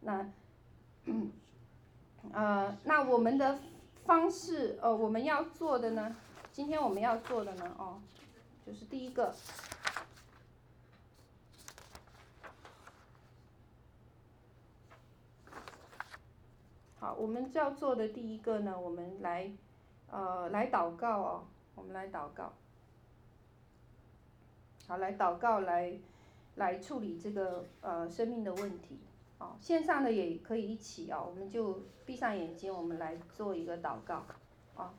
[0.00, 0.32] 那，
[1.06, 1.32] 嗯，
[2.32, 3.58] 呃，那我们的。
[4.04, 6.16] 方式，呃，我们要做的呢，
[6.52, 8.00] 今天我们要做的呢，哦，
[8.66, 9.34] 就是第一个，
[16.98, 19.50] 好，我们要做的第一个呢，我们来，
[20.10, 21.44] 呃，来祷告哦，
[21.76, 22.52] 我们来祷告，
[24.88, 25.96] 好，来祷告，来，
[26.56, 28.98] 来处理这个呃生命的问题。
[29.42, 34.24] 哦，线上的也可以一起哦，我们就闭上眼睛，我们来做一个祷告，
[34.76, 34.94] 啊，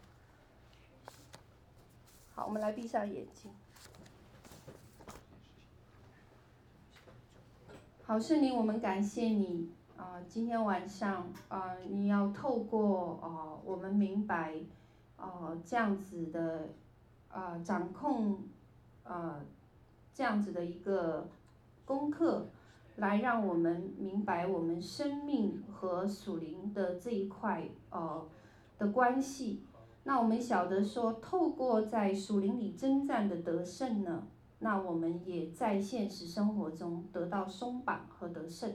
[2.35, 3.49] 好，我们来闭上眼睛。
[8.03, 14.55] 好，圣灵，我们感谢你啊，今天晚上啊，你要透过啊，我们明白
[15.15, 16.67] 啊，这样子的
[17.29, 18.43] 啊，掌控
[19.05, 19.39] 啊，
[20.13, 21.29] 这样子的一个
[21.85, 22.45] 功课。
[22.97, 28.25] 来让我们明白我们生命和属灵的这一块呃
[28.77, 29.63] 的关系。
[30.03, 34.27] 那我们晓得说，透过在属灵里征战的得胜呢，
[34.59, 38.71] 那我们也在现实生活中得到松绑和得胜。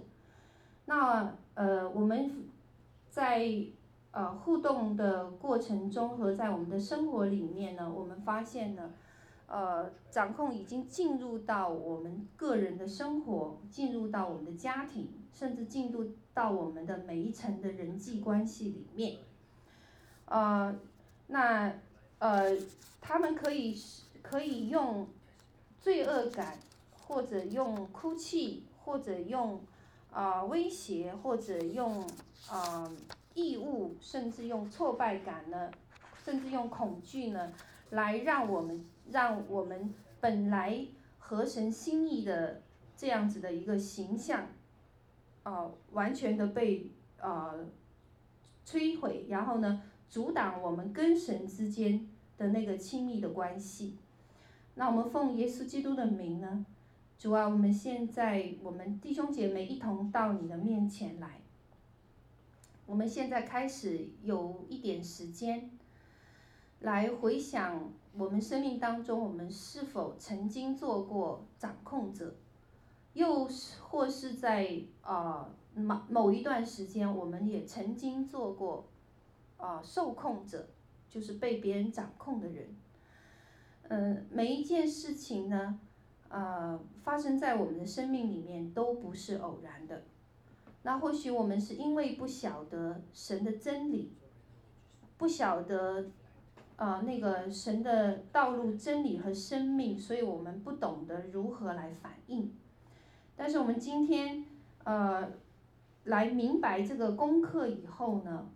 [0.86, 2.44] 那呃我们
[3.08, 3.46] 在
[4.10, 8.90] 呃互动的过程中和在我们的生活里面呢，我们发现呢。
[9.50, 19.16] 呃，掌控已经进入到我们个人的生活，进入到我们的家庭，甚至进入到我们的每一层的人际关系里面。
[20.26, 20.78] 呃，
[21.28, 21.72] 那
[22.18, 22.58] 呃，
[23.00, 23.74] 他们可以
[24.20, 25.08] 可以用
[25.80, 26.58] 罪恶感，
[26.92, 29.58] 或者用哭泣，或者用
[30.10, 32.02] 啊、威胁，或者用
[32.50, 32.96] 啊、呃、
[33.32, 35.70] 义务，甚至用挫败感呢，
[36.22, 37.50] 甚至用恐惧呢，
[37.88, 38.84] 来让我们。
[39.10, 40.86] 让我们本来
[41.18, 42.62] 合神心意的
[42.96, 44.46] 这样子的一个形象，
[45.42, 47.66] 啊、完全的被啊、呃、
[48.66, 53.96] 摧毁，然后呢，阻挡我们跟神之间的那个亲密的关系。
[54.74, 56.66] 那我们奉耶稣基督的名呢，
[57.18, 61.40] 主啊，我们现在我们弟兄姐妹一同到你的面前来。
[62.86, 65.70] 我们现在开始有一点时间。
[66.80, 72.34] 来回想我们生命当中，我们是否曾经做过掌控者，
[73.12, 73.48] 又
[73.80, 78.88] 或是在啊某某一段时间，我们也曾经做过
[79.56, 80.68] 啊受控者，
[81.08, 82.74] 就是被别人掌控的人。
[83.82, 85.78] 嗯，每一件事情呢，
[86.28, 90.02] 呃，发生在我们的生命里面都不是偶然的。
[90.82, 94.12] 那或许我们是因为不晓得神的真理，
[95.16, 96.06] 不晓得，
[96.78, 102.54] 呃，那个神的道路、真理和生命，所以我们不懂得如何来反应。
[103.36, 104.44] 但是我们今天，
[104.84, 105.28] 呃，
[106.04, 108.48] 来明白这个功课以后呢，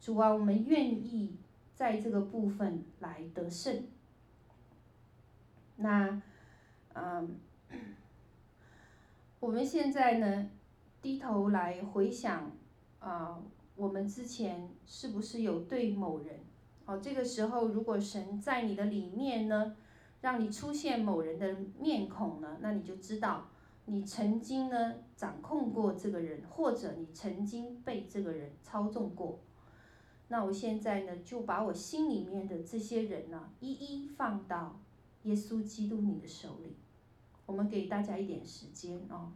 [0.00, 1.36] 主啊，我们愿意
[1.74, 3.84] 在这个部分来得胜。
[5.76, 6.22] 那，
[6.94, 7.38] 嗯，
[9.38, 10.48] 我们现在呢，
[11.02, 12.50] 低头来回想，
[13.00, 13.38] 啊，
[13.74, 16.40] 我们之前是不是有对某人，
[16.86, 19.76] 好，这个时候如果神在你的里面呢，
[20.20, 23.48] 让你出现某人的面孔呢，那你就知道
[23.86, 29.40] 你曾经呢掌控过这个人，或者你曾经被这个人操纵过。
[30.28, 34.80] 那我现在呢，就把我心里面的这些人呢，一一放到。
[35.22, 36.76] 耶稣基督，你的手里，
[37.46, 39.32] 我们给大家一点时间哦。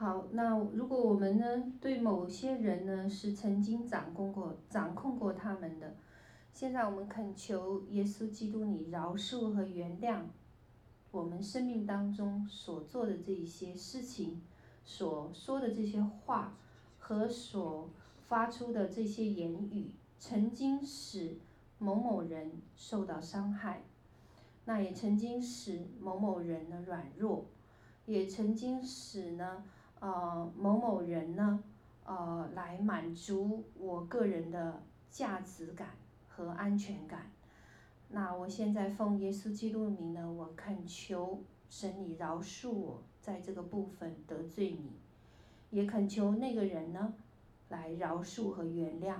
[0.00, 5.94] 好，那如果我们呢，对某些人呢，是曾经掌控过、掌控过他们的，
[6.54, 10.22] 现在我们恳求耶稣基督，你饶恕和原谅
[11.10, 14.40] 我们生命当中所做的这一些事情，
[14.86, 16.56] 所说的这些话
[16.98, 17.90] 和所
[18.26, 21.36] 发出的这些言语，曾经使
[21.76, 23.82] 某某人受到伤害，
[24.64, 27.44] 那也曾经使某某人呢软弱，
[28.06, 29.62] 也曾经使呢。
[30.00, 31.62] 呃，某某人呢，
[32.04, 35.90] 呃，来满足我个人的价值感
[36.26, 37.30] 和安全感。
[38.08, 44.90] 那我现在奉耶稣基督名呢，我恳求神你饶恕我在这个部分得罪你，
[45.70, 47.12] 也恳求那个人呢，
[47.68, 49.16] 来饶恕和原谅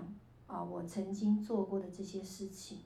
[0.46, 2.78] 啊，我曾经做过的这些事情。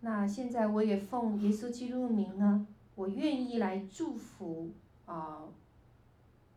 [0.00, 4.70] 那现在我也奉耶稣基督名呢，我愿意来祝福
[5.06, 5.44] 啊。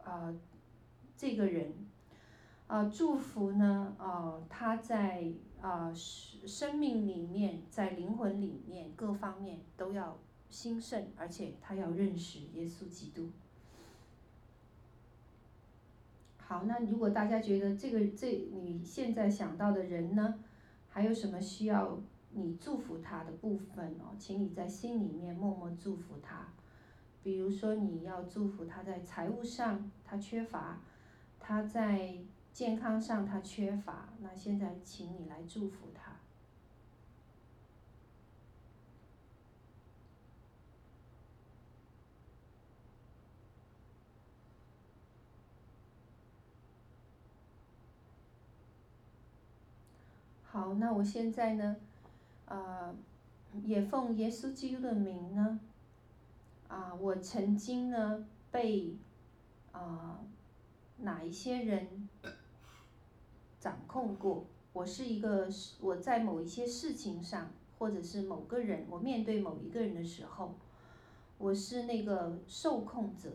[0.03, 0.35] 啊、呃，
[1.15, 1.73] 这个人，
[2.67, 5.31] 啊、呃，祝福呢，啊、他在
[5.61, 10.17] 啊、呃、生命里面，在灵魂里面各方面都要
[10.49, 13.29] 兴盛，而且他要认识耶稣基督。
[16.37, 20.35] 好，那如果大家觉得这个这你现在想到的人呢，
[20.89, 21.97] 还有什么需要
[22.31, 26.47] 你祝福他的部分哦，请你在心里面默默祝福他。
[27.23, 30.81] 比如说，你要祝福他在财务上他缺乏，
[31.39, 32.17] 他在
[32.51, 36.11] 健康上他缺乏，那现在请你来祝福他。
[50.43, 51.77] 好，那我现在呢，
[52.45, 52.93] 呃，
[53.63, 55.59] 也奉耶稣基督的名呢。
[56.73, 58.97] 啊，我曾经呢被
[59.71, 60.19] 啊
[60.97, 62.09] 哪一些人
[63.59, 64.47] 掌控过？
[64.73, 65.47] 我是一个，
[65.79, 70.55] 我在某一些事情上，或者是某个人，我面对某一个人的时候，
[71.37, 73.29] 我是那个受控者。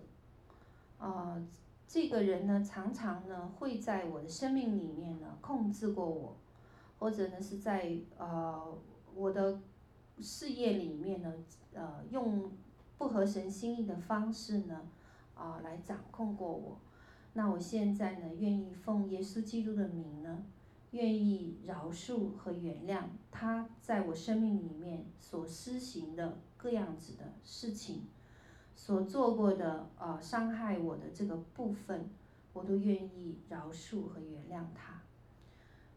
[0.99, 1.41] 啊，
[1.87, 6.37] 这个人呢，常常呢会在我的生命里面呢控制过我，
[6.99, 8.77] 或者呢是在呃
[9.15, 9.61] 我的
[10.19, 11.33] 事业里面呢，
[11.73, 12.51] 呃用。
[12.99, 14.83] 不合神心意的方式呢，
[15.35, 16.79] 啊，来掌控过我。
[17.33, 20.45] 那我现在呢，愿意奉耶稣基督的名呢，
[20.91, 28.09] 愿意饶恕和原谅他在我生命里面所施行的各样子的事情，
[28.75, 32.11] 所做过的呃伤害我的这个部分，
[32.53, 35.01] 我都愿意饶恕和原谅他。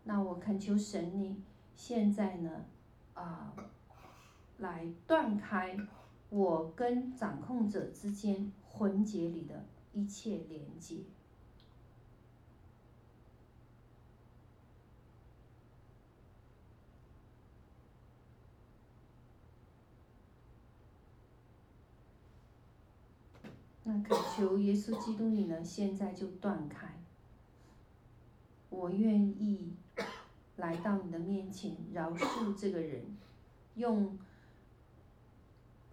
[0.03, 1.41] 那我恳求神你
[1.75, 2.65] 现在呢，
[3.15, 3.55] 啊、
[4.59, 5.75] 来断开
[6.31, 10.99] 我跟掌控者之间魂结里的一切连接。
[23.83, 26.87] 那恳求耶稣基督你呢，现在就断开。
[28.69, 29.73] 我愿意
[30.55, 33.17] 来到你的面前，饶恕这个人，
[33.75, 34.17] 用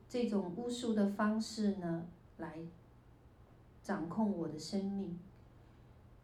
[0.09, 2.07] 这种巫术的方式呢，
[2.39, 2.59] 来
[3.83, 5.19] 掌控我的生命。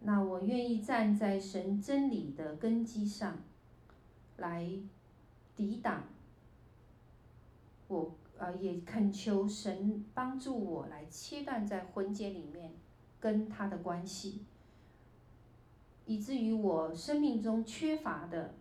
[0.01, 3.39] 那我愿意站在神真理的根基上，
[4.37, 4.69] 来
[5.55, 6.05] 抵挡
[7.89, 8.15] 我。
[8.37, 12.73] 呃，也恳求神帮助我来切断在婚结里面
[13.21, 14.43] 跟他的关系，
[16.05, 18.55] 以至于我生命中缺乏的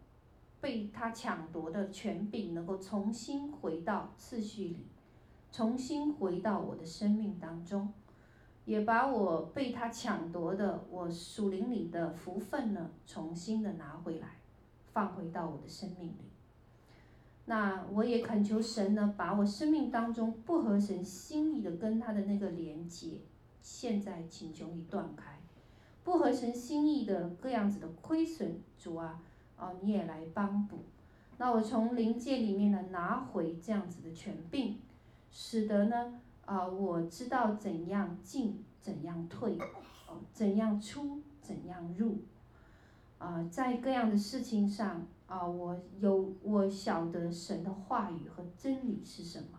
[0.61, 4.85] 被他抢夺的权柄能够重新回到次序里，
[5.53, 7.93] 重新回到我的生命当中，
[8.65, 14.37] 也把我被他抢夺的我属灵里的福分呢，重新的拿回来，
[14.91, 16.31] 放回到我的生命里。
[17.45, 23.19] 那我也恳求神呢，把我生命当中不合神心意的跟他的那个连接，
[23.61, 25.37] 现在请求你断开，
[26.03, 29.21] 不合神心意的各样子的亏损，主啊，
[29.59, 30.79] 哦你也来帮补。
[31.37, 34.79] 那我从灵界里面呢拿回这样子的权柄，
[35.33, 39.57] 使得呢啊我知道怎样进，怎样退，
[40.07, 42.19] 哦怎样出，怎样入，
[43.17, 45.05] 啊在各样的事情上。
[45.25, 49.57] 啊，我有我晓得神的话语和真理是什么，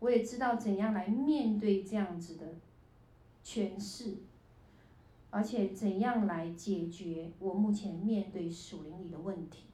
[0.00, 2.44] 我也知道怎样来面对这样子的
[3.42, 4.16] 权势，
[5.30, 9.64] 而且怎样来解决我目前面对属灵里的问题。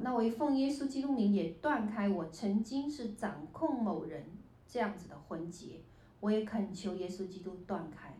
[0.00, 4.24] 那我一奉耶稣基督名也断开我曾经是掌控某人
[4.66, 5.80] 这样子的魂结，
[6.20, 8.14] 我也恳求耶稣基督断开。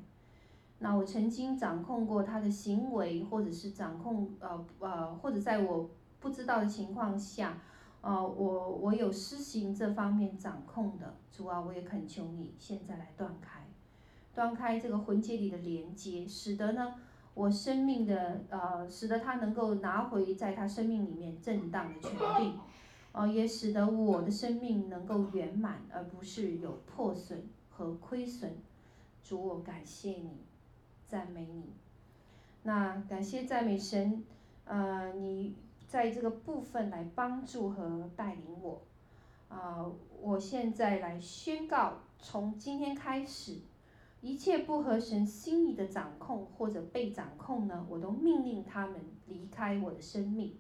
[0.78, 7.60] 那我曾经掌控过他的行为，或者是掌控呃呃，或者在我不知道的情况下，
[8.00, 13.64] 呃，我我有施行这方面掌控的，主啊，我也恳求你现在来断开，
[14.34, 16.94] 断开这个魂结里的连接，使得呢
[17.34, 22.58] 我生命的呃，使得他能够拿回在他生命里面正当的权柄，
[23.12, 28.56] 呃，也使得我的生命能够圆满，而不是有破损和亏损。
[29.24, 30.42] 主，我感谢你。
[31.08, 31.74] 赞美你，
[32.62, 34.24] 那感谢赞美神，
[34.64, 35.54] 呃，你
[35.86, 38.80] 在这个部分来帮助和带领我，
[39.50, 39.84] 啊、
[40.22, 43.58] 我现在来宣告，从今天开始，
[44.22, 50.54] 一切不合神心意的掌控或者被掌控呢，我都命令他们离开我的生命，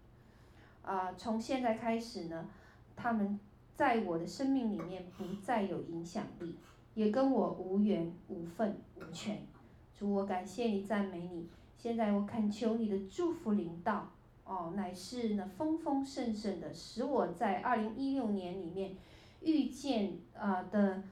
[0.82, 2.48] 啊、从现在开始呢，
[2.96, 3.38] 他们
[3.76, 6.56] 在我的生命里面不再有影响力，
[6.94, 9.46] 也跟我无缘无分无权。
[9.96, 11.48] 主，我感谢你，赞美你。
[11.78, 14.10] 现在我恳求你的祝福临到，
[14.44, 18.96] 哦，乃是呢丰丰盛盛的，使我在二零一六年里面
[19.40, 21.02] 遇见啊、的，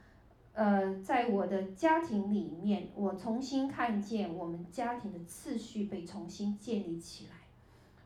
[0.60, 7.32] 呃，在我的家庭里面，我重新看见我们家庭的次序被重新建立起来，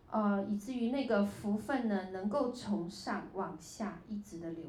[0.08, 4.66] 呃，以至于那个福分呢能够从上往下一直的流。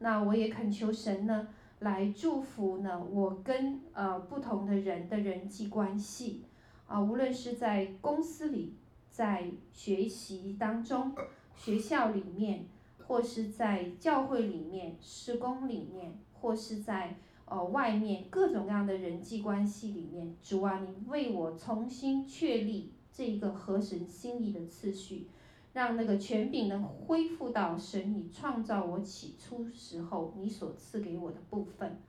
[0.00, 1.48] 那我也恳求神呢。
[1.78, 6.44] 来祝福呢，我跟呃不同的人的人际关系，
[6.88, 8.74] 啊，无论是在公司里，
[9.10, 11.14] 在学习当中，
[11.56, 12.66] 学校里面，
[13.06, 25.28] 或是在教会里面，施工里面，或是在呃外面各种各样的人际关系里面，主啊，你为我重新确立这一个合神心意的次序。
[25.74, 32.00] 让那个权柄能恢复到神你创造我起初时候你所赐给我的部分。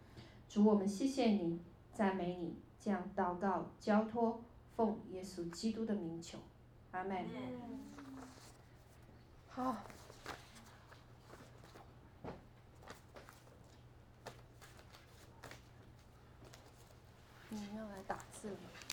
[0.48, 1.60] 主，我们谢谢你，
[1.94, 4.42] 赞美你，这样祷告交托，
[4.76, 6.40] 奉耶稣基督的名求，
[6.92, 7.26] 阿门。
[9.50, 9.76] 好。
[17.50, 18.29] 你要来打？